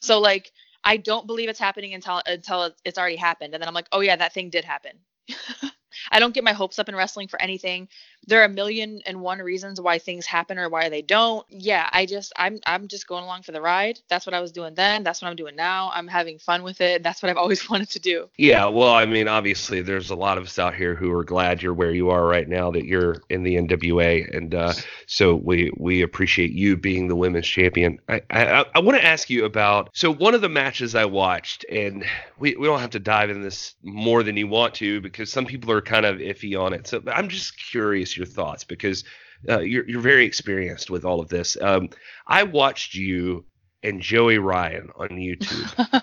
[0.00, 0.50] So like
[0.84, 4.00] I don't believe it's happening until until it's- already happened, and then I'm like, oh
[4.00, 4.92] yeah, that thing did happen.
[6.10, 7.88] I don't get my hopes up in wrestling for anything.
[8.26, 11.44] There are a million and one reasons why things happen or why they don't.
[11.48, 13.98] Yeah, I just I'm I'm just going along for the ride.
[14.08, 15.02] That's what I was doing then.
[15.02, 15.90] That's what I'm doing now.
[15.92, 17.02] I'm having fun with it.
[17.02, 18.28] That's what I've always wanted to do.
[18.36, 21.62] Yeah, well, I mean, obviously, there's a lot of us out here who are glad
[21.62, 24.72] you're where you are right now, that you're in the NWA, and uh,
[25.06, 27.98] so we we appreciate you being the women's champion.
[28.08, 31.64] I I, I want to ask you about so one of the matches I watched,
[31.68, 32.04] and
[32.38, 35.46] we we don't have to dive in this more than you want to because some
[35.46, 36.86] people are kind of iffy on it.
[36.86, 39.04] So I'm just curious your thoughts because
[39.48, 41.56] uh, you're you're very experienced with all of this.
[41.60, 41.90] Um,
[42.26, 43.44] I watched you
[43.82, 46.02] and Joey Ryan on YouTube.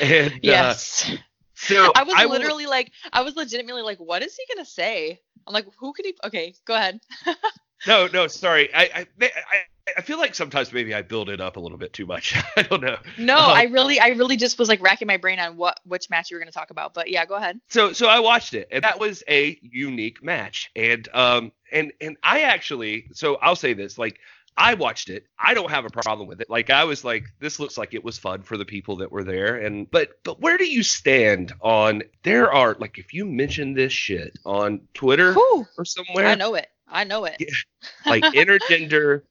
[0.00, 1.10] and, uh, yes.
[1.10, 1.16] Uh,
[1.54, 5.20] so I was I literally like, I was legitimately like, what is he gonna say?
[5.46, 6.14] I'm like, who could he?
[6.24, 7.00] Okay, go ahead.
[7.86, 8.72] no, no, sorry.
[8.74, 9.30] I, I, I,
[9.96, 12.34] I feel like sometimes maybe I build it up a little bit too much.
[12.56, 12.96] I don't know.
[13.18, 16.08] No, um, I really, I really just was like racking my brain on what which
[16.08, 16.94] match you were gonna talk about.
[16.94, 17.60] But yeah, go ahead.
[17.68, 22.16] So, so I watched it, and that was a unique match, and um, and and
[22.22, 24.18] I actually, so I'll say this, like
[24.56, 25.26] I watched it.
[25.38, 26.48] I don't have a problem with it.
[26.48, 29.24] Like I was like, this looks like it was fun for the people that were
[29.24, 29.56] there.
[29.56, 33.92] And but but where do you stand on there are like if you mention this
[33.92, 36.26] shit on Twitter Whew, or somewhere.
[36.26, 36.68] I know it.
[36.86, 37.36] I know it.
[37.40, 37.48] Yeah,
[38.06, 39.22] like intergender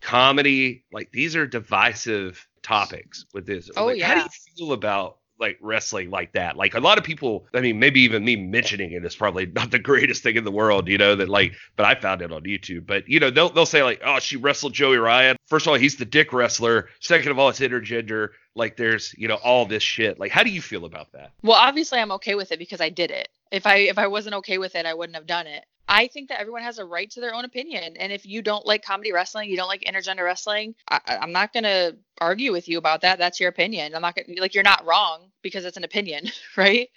[0.00, 3.70] comedy, like these are divisive topics with this.
[3.76, 4.06] Oh like, yeah.
[4.06, 6.56] How do you feel about like wrestling like that.
[6.56, 9.70] Like a lot of people, I mean, maybe even me mentioning it is probably not
[9.70, 12.42] the greatest thing in the world, you know, that like, but I found it on
[12.42, 12.86] YouTube.
[12.86, 15.36] But, you know, they'll, they'll say like, oh, she wrestled Joey Ryan.
[15.46, 16.88] First of all, he's the dick wrestler.
[17.00, 18.30] Second of all, it's intergender.
[18.54, 20.18] Like there's, you know, all this shit.
[20.18, 21.32] Like, how do you feel about that?
[21.42, 23.28] Well, obviously I'm okay with it because I did it.
[23.50, 25.64] If I if I wasn't okay with it, I wouldn't have done it.
[25.88, 27.96] I think that everyone has a right to their own opinion.
[27.96, 31.54] And if you don't like comedy wrestling, you don't like intergender wrestling, I, am not
[31.54, 33.18] going to argue with you about that.
[33.18, 33.94] That's your opinion.
[33.94, 36.90] I'm not going to, like, you're not wrong because it's an opinion, right?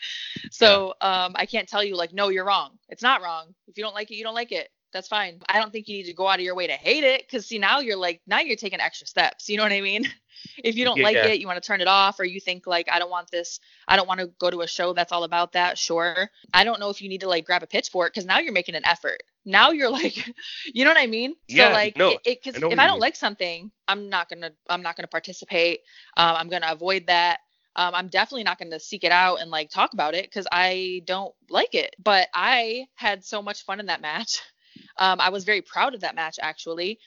[0.51, 2.71] So um, I can't tell you, like, no, you're wrong.
[2.89, 3.55] It's not wrong.
[3.67, 4.69] If you don't like it, you don't like it.
[4.93, 5.39] That's fine.
[5.47, 7.45] I don't think you need to go out of your way to hate it because,
[7.45, 9.49] see, now you're like, now you're taking extra steps.
[9.49, 10.05] You know what I mean?
[10.63, 12.67] if you don't yeah, like it, you want to turn it off, or you think
[12.67, 15.23] like I don't want this, I don't want to go to a show that's all
[15.23, 15.77] about that.
[15.77, 16.29] Sure.
[16.53, 18.75] I don't know if you need to like grab a pitchfork because now you're making
[18.75, 19.23] an effort.
[19.45, 20.27] Now you're like,
[20.65, 21.35] you know what I mean?
[21.47, 22.99] Yeah, so like, no, it because if I don't mean.
[22.99, 25.81] like something, I'm not gonna, I'm not gonna participate.
[26.17, 27.39] Um, I'm gonna avoid that.
[27.75, 30.45] Um, I'm definitely not going to seek it out and like talk about it because
[30.51, 31.95] I don't like it.
[32.03, 34.41] But I had so much fun in that match.
[34.97, 36.99] Um, I was very proud of that match actually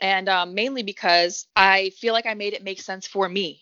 [0.00, 3.60] and um, mainly because I feel like I made it make sense for me.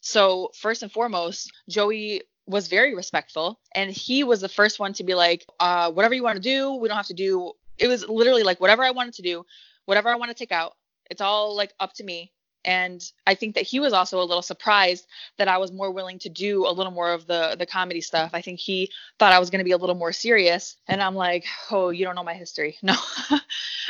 [0.00, 5.04] So first and foremost, Joey was very respectful, and he was the first one to
[5.04, 8.08] be like, uh, "Whatever you want to do, we don't have to do." It was
[8.08, 9.44] literally like whatever I wanted to do,
[9.84, 10.74] whatever I want to take out,
[11.10, 12.32] it's all like up to me
[12.68, 15.06] and i think that he was also a little surprised
[15.38, 18.30] that i was more willing to do a little more of the the comedy stuff.
[18.34, 21.14] I think he thought i was going to be a little more serious and i'm
[21.14, 22.76] like oh you don't know my history.
[22.82, 22.94] No.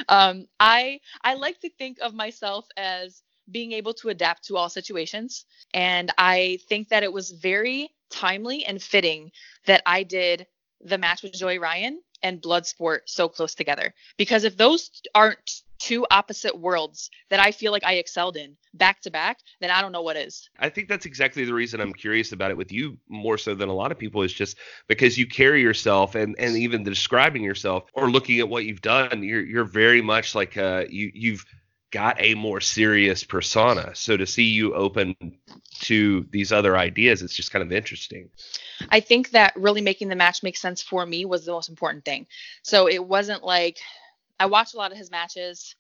[0.09, 4.69] Um i i like to think of myself as being able to adapt to all
[4.69, 9.33] situations and i think that it was very timely and fitting
[9.67, 10.47] that i did
[10.81, 13.95] the match with joey ryan and bloodsport so close together.
[14.17, 19.01] Because if those aren't two opposite worlds that I feel like I excelled in back
[19.03, 20.49] to back, then I don't know what is.
[20.59, 23.69] I think that's exactly the reason I'm curious about it with you more so than
[23.69, 24.57] a lot of people is just
[24.89, 29.23] because you carry yourself and and even describing yourself or looking at what you've done,
[29.23, 31.45] you're you're very much like uh you you've
[31.91, 33.95] got a more serious persona.
[33.95, 35.17] So to see you open
[35.81, 38.29] to these other ideas, it's just kind of interesting.
[38.91, 42.05] I think that really making the match make sense for me was the most important
[42.05, 42.27] thing.
[42.63, 43.79] So it wasn't like
[44.41, 45.75] I watched a lot of his matches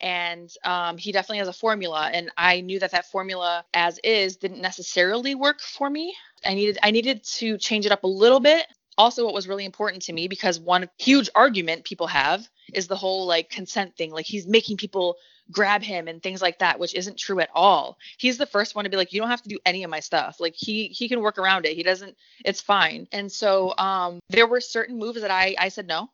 [0.00, 4.36] and um, he definitely has a formula and i knew that that formula as is
[4.36, 6.14] didn't necessarily work for me.
[6.44, 8.66] I needed i needed to change it up a little bit.
[8.96, 12.96] Also what was really important to me because one huge argument people have is the
[12.96, 15.16] whole like consent thing like he's making people
[15.50, 17.98] grab him and things like that which isn't true at all.
[18.18, 20.00] He's the first one to be like you don't have to do any of my
[20.00, 20.40] stuff.
[20.40, 21.76] Like he he can work around it.
[21.76, 23.06] He doesn't it's fine.
[23.12, 26.10] And so um there were certain moves that i i said no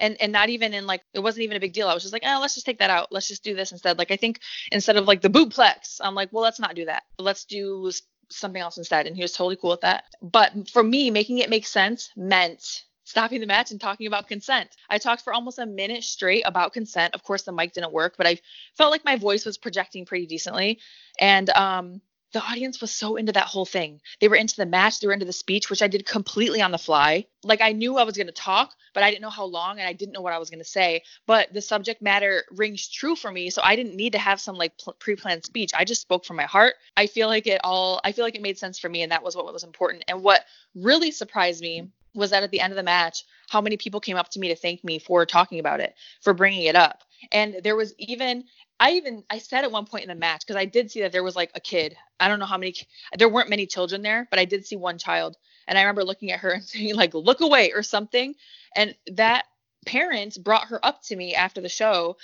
[0.00, 1.88] and and not even in like it wasn't even a big deal.
[1.88, 3.08] I was just like, oh, let's just take that out.
[3.10, 3.98] Let's just do this instead.
[3.98, 4.40] Like I think
[4.72, 7.04] instead of like the bootplex, I'm like, well, let's not do that.
[7.18, 7.90] Let's do
[8.30, 9.06] something else instead.
[9.06, 10.04] And he was totally cool with that.
[10.22, 14.70] But for me, making it make sense meant stopping the match and talking about consent.
[14.88, 17.14] I talked for almost a minute straight about consent.
[17.14, 18.38] Of course, the mic didn't work, but I
[18.76, 20.80] felt like my voice was projecting pretty decently.
[21.20, 22.00] And um,
[22.34, 24.00] the audience was so into that whole thing.
[24.20, 26.72] They were into the match, they were into the speech, which I did completely on
[26.72, 27.26] the fly.
[27.44, 29.86] Like I knew I was going to talk, but I didn't know how long and
[29.86, 31.04] I didn't know what I was going to say.
[31.26, 34.56] But the subject matter rings true for me, so I didn't need to have some
[34.56, 35.70] like pl- pre-planned speech.
[35.76, 36.74] I just spoke from my heart.
[36.96, 39.22] I feel like it all I feel like it made sense for me and that
[39.22, 40.04] was what was important.
[40.08, 43.76] And what really surprised me was that at the end of the match, how many
[43.76, 46.76] people came up to me to thank me for talking about it, for bringing it
[46.76, 47.02] up.
[47.32, 48.44] And there was even
[48.80, 51.12] I even I said at one point in the match because I did see that
[51.12, 51.96] there was like a kid.
[52.18, 52.74] I don't know how many
[53.16, 55.36] there weren't many children there, but I did see one child
[55.66, 58.34] and I remember looking at her and saying like look away or something.
[58.74, 59.44] And that
[59.86, 62.16] parent brought her up to me after the show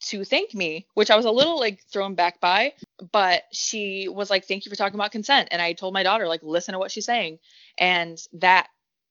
[0.00, 2.72] to thank me, which I was a little like thrown back by,
[3.12, 6.28] but she was like thank you for talking about consent and I told my daughter
[6.28, 7.38] like listen to what she's saying
[7.78, 8.68] and that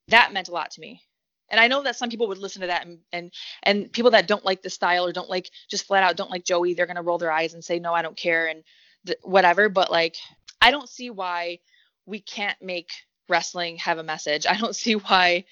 [0.10, 1.01] that meant a lot to me
[1.49, 3.32] and I know that some people would listen to that and and
[3.64, 6.43] and people that don't like the style or don't like just flat out don't like
[6.43, 8.64] Joey, they're gonna roll their eyes and say no, I don't care and
[9.05, 9.70] th- whatever.
[9.70, 10.16] But like,
[10.62, 11.60] I don't see why
[12.05, 12.89] we can't make
[13.30, 14.45] wrestling have a message.
[14.49, 15.45] I don't see why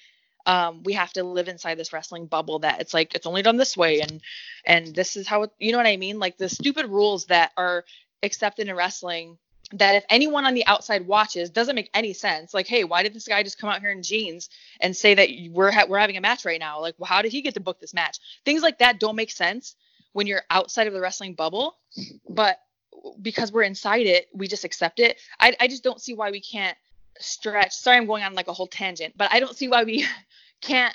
[0.46, 3.56] um, we have to live inside this wrestling bubble that it's like it's only done
[3.56, 4.20] this way and
[4.64, 6.18] and this is how it, you know what I mean?
[6.18, 7.84] Like the stupid rules that are
[8.22, 9.38] accepted in wrestling
[9.72, 12.54] that if anyone on the outside watches doesn't make any sense.
[12.54, 14.48] Like hey why did this guy just come out here in jeans
[14.80, 16.80] and say that we're ha- we're having a match right now?
[16.80, 18.18] Like well, how did he get to book this match?
[18.44, 19.74] Things like that don't make sense
[20.12, 21.76] when you're outside of the wrestling bubble
[22.28, 22.58] but
[23.20, 25.18] because we're inside it we just accept it.
[25.40, 26.76] I, I just don't see why we can't
[27.18, 27.72] stretch.
[27.72, 30.06] Sorry i'm going on like a whole tangent but i don't see why we
[30.60, 30.94] can't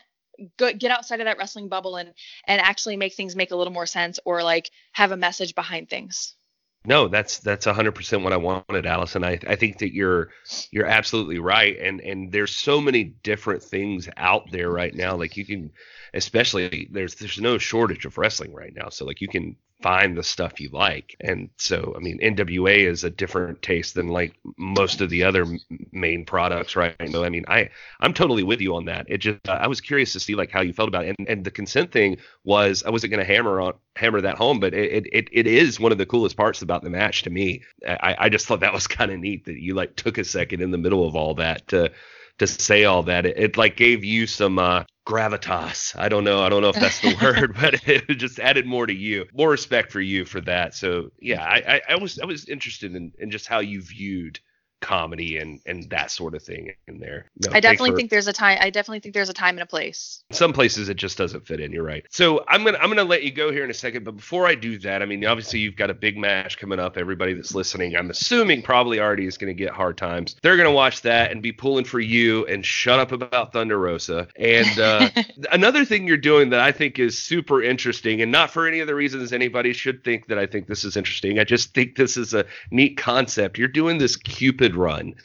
[0.58, 2.14] get outside of that wrestling bubble and
[2.48, 5.90] and actually make things make a little more sense or like have a message behind
[5.90, 6.36] things
[6.84, 9.24] no, that's that's hundred percent what I wanted, Allysin.
[9.24, 10.30] I I think that you're
[10.72, 15.16] you're absolutely right, and and there's so many different things out there right now.
[15.16, 15.72] Like you can,
[16.14, 18.90] especially there's there's no shortage of wrestling right now.
[18.90, 21.16] So like you can find the stuff you like.
[21.20, 25.46] And so, I mean, NWA is a different taste than like most of the other
[25.92, 26.96] main products, right?
[27.00, 27.70] I mean, I
[28.00, 29.06] I'm totally with you on that.
[29.10, 31.16] It just uh, I was curious to see like how you felt about it.
[31.18, 34.60] And, and the consent thing was I wasn't going to hammer on hammer that home,
[34.60, 37.64] but it, it it is one of the coolest parts about the match to me.
[37.86, 40.62] I I just thought that was kind of neat that you like took a second
[40.62, 41.92] in the middle of all that to
[42.40, 43.26] to say all that.
[43.26, 45.94] It, it like gave you some uh, gravitas.
[45.98, 46.42] I don't know.
[46.42, 49.50] I don't know if that's the word, but it just added more to you, more
[49.50, 50.74] respect for you for that.
[50.74, 54.40] So yeah, I, I, I was I was interested in, in just how you viewed
[54.82, 57.26] comedy and and that sort of thing in there.
[57.46, 58.58] No, I definitely for, think there's a time.
[58.60, 60.24] I definitely think there's a time and a place.
[60.32, 61.72] Some places it just doesn't fit in.
[61.72, 62.06] You're right.
[62.10, 64.56] So I'm gonna I'm gonna let you go here in a second, but before I
[64.56, 66.98] do that, I mean obviously you've got a big match coming up.
[66.98, 70.36] Everybody that's listening, I'm assuming probably already is gonna get hard times.
[70.42, 74.28] They're gonna watch that and be pulling for you and shut up about Thunder Rosa.
[74.36, 75.10] And uh,
[75.52, 78.88] another thing you're doing that I think is super interesting, and not for any of
[78.88, 81.40] the reasons anybody should think that I think this is interesting.
[81.40, 83.58] I just think this is a neat concept.
[83.58, 85.16] You're doing this Cupid run.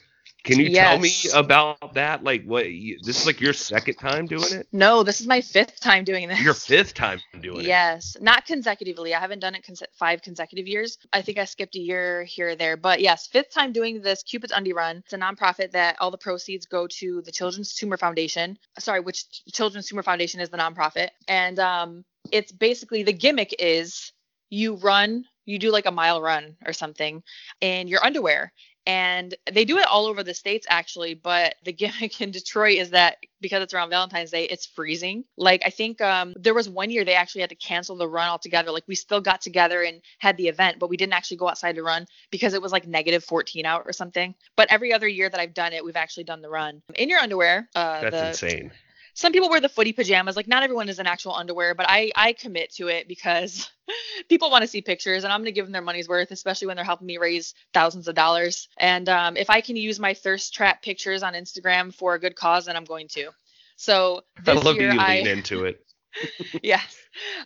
[0.46, 0.88] Can you yes.
[0.88, 2.22] tell me about that?
[2.22, 2.70] Like, what?
[2.70, 4.68] You, this is like your second time doing it?
[4.70, 6.40] No, this is my fifth time doing this.
[6.40, 7.66] Your fifth time doing it?
[7.66, 9.12] Yes, not consecutively.
[9.12, 10.98] I haven't done it cons- five consecutive years.
[11.12, 14.22] I think I skipped a year here or there, but yes, fifth time doing this
[14.22, 14.98] Cupid's Undie Run.
[14.98, 18.56] It's a nonprofit that all the proceeds go to the Children's Tumor Foundation.
[18.78, 24.12] Sorry, which Children's Tumor Foundation is the nonprofit, and um, it's basically the gimmick is
[24.48, 27.22] you run you do like a mile run or something
[27.60, 28.52] in your underwear
[28.86, 32.90] and they do it all over the states actually but the gimmick in detroit is
[32.90, 35.24] that because it's around valentine's day it's freezing.
[35.36, 38.28] Like i think um, there was one year they actually had to cancel the run
[38.28, 38.70] altogether.
[38.70, 41.74] Like we still got together and had the event but we didn't actually go outside
[41.76, 44.34] to run because it was like negative 14 out or something.
[44.56, 46.82] But every other year that i've done it we've actually done the run.
[46.94, 48.72] In your underwear uh, that's the, insane
[49.16, 50.36] some people wear the footy pajamas.
[50.36, 53.68] Like not everyone is in actual underwear, but I I commit to it because
[54.28, 56.76] people want to see pictures, and I'm gonna give them their money's worth, especially when
[56.76, 58.68] they're helping me raise thousands of dollars.
[58.76, 62.36] And um, if I can use my thirst trap pictures on Instagram for a good
[62.36, 63.30] cause, then I'm going to.
[63.76, 65.80] So this I love year, you I, lean into it.
[66.62, 66.96] yes.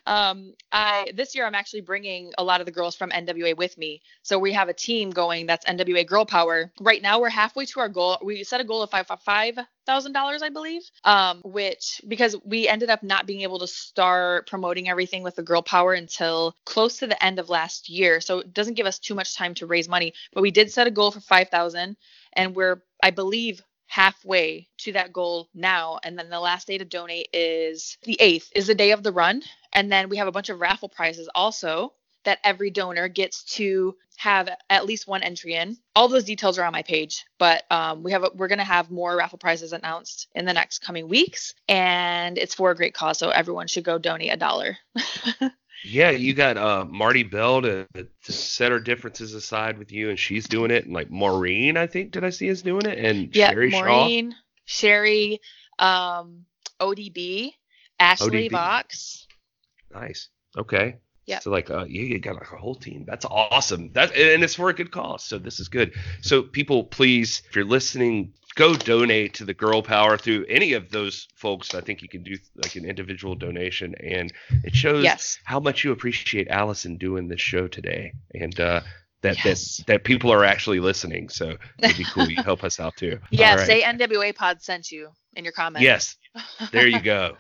[0.07, 3.77] Um, I this year I'm actually bringing a lot of the girls from NWA with
[3.79, 4.03] me.
[4.23, 6.73] So we have a team going that's NWA Girl Power.
[6.81, 8.18] Right now we're halfway to our goal.
[8.23, 10.83] We set a goal of five five thousand dollars, I believe.
[11.05, 15.43] Um, which because we ended up not being able to start promoting everything with the
[15.43, 18.21] Girl Power until close to the end of last year.
[18.21, 20.12] So it doesn't give us too much time to raise money.
[20.33, 21.97] But we did set a goal for five thousand,
[22.33, 26.85] and we're I believe halfway to that goal now and then the last day to
[26.85, 29.43] donate is the 8th is the day of the run
[29.73, 31.93] and then we have a bunch of raffle prizes also
[32.25, 36.64] that every donor gets to have at least one entry in all those details are
[36.64, 39.73] on my page but um, we have a, we're going to have more raffle prizes
[39.73, 43.85] announced in the next coming weeks and it's for a great cause so everyone should
[43.85, 44.77] go donate a dollar
[45.83, 50.18] Yeah, you got uh, Marti Belle to, to set her differences aside with you, and
[50.18, 50.85] she's doing it.
[50.85, 52.99] And like Maureen, I think, did I see is doing it?
[52.99, 54.35] And yeah, Sherri Maureen,
[54.66, 55.41] Sherry,
[55.79, 56.45] um,
[56.81, 57.55] ODB,
[57.99, 58.53] Ashley ODB.
[58.53, 59.27] Vox.
[59.93, 60.28] Nice.
[60.57, 60.97] Okay.
[61.26, 61.38] Yeah.
[61.38, 63.05] So like, uh, yeah, you got like a whole team.
[63.07, 63.93] That's awesome.
[63.93, 65.24] That and it's for a good cause.
[65.24, 65.95] So this is good.
[66.22, 70.91] So people, please, if you're listening, go donate to the Girl Power through any of
[70.91, 71.72] those folks.
[71.74, 74.32] I think you can do like an individual donation, and
[74.64, 75.38] it shows Yes.
[75.45, 78.80] how much you appreciate Allysin doing this show today, and uh,
[79.22, 79.76] that Yes.
[79.76, 81.28] that that people are actually listening.
[81.28, 82.28] So it'd be cool.
[82.28, 83.20] You help us out too.
[83.30, 83.66] Yeah, All right.
[83.66, 85.84] say NWA Pod sent you in your comments.
[85.84, 86.16] Yes,
[86.72, 87.36] there you go.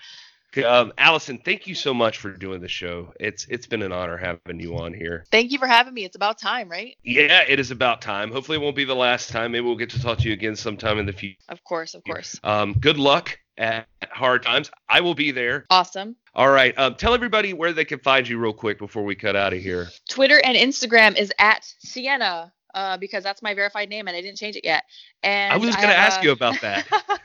[0.58, 3.12] Um, Allysin, thank you so much for doing the show.
[3.20, 5.24] It's it's been an honor having you on here.
[5.30, 6.04] Thank you for having me.
[6.04, 6.96] It's about time, right?
[7.02, 8.32] Yeah, it is about time.
[8.32, 9.52] Hopefully, it won't be the last time.
[9.52, 11.38] Maybe we'll get to talk to you again sometime in the future.
[11.48, 12.38] Of course, of course.
[12.42, 14.70] Um, good luck at Hard Times.
[14.88, 15.66] I will be there.
[15.70, 16.16] Awesome.
[16.34, 16.76] All right.
[16.78, 19.60] Um, tell everybody where they can find you real quick before we cut out of
[19.60, 19.88] here.
[20.08, 24.38] Twitter and Instagram is at Sienna, uh, because that's my verified name and I didn't
[24.38, 24.84] change it yet.
[25.22, 26.86] And I was going to ask a- you about that.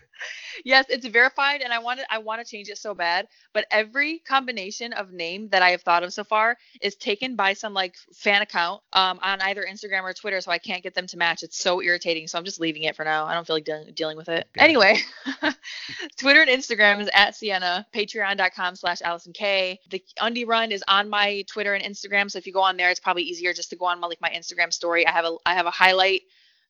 [0.64, 3.28] yes, it's verified, and I want to I want to change it so bad.
[3.54, 7.54] But every combination of name that I have thought of so far is taken by
[7.54, 11.08] some like fan account um, on either Instagram or Twitter, so I can't get them
[11.08, 11.44] to match.
[11.44, 12.28] It's so irritating.
[12.28, 13.26] So I'm just leaving it for now.
[13.26, 14.48] I don't feel like de- dealing with it.
[14.58, 14.98] Anyway,
[16.18, 17.86] Twitter and Instagram is at Sienna.
[17.94, 19.80] Patreon.com slash Allysin Kay.
[19.90, 22.90] The Undie Run is on my Twitter and Instagram, so if you go on there,
[22.90, 25.06] it's probably easier just to go on my like my Instagram story.
[25.08, 26.22] I have a I have a highlight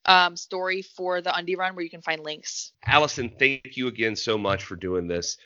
[0.05, 2.71] um, story for the Undie Run where you can find links.
[2.87, 5.37] Allysin, thank you again so much for doing this.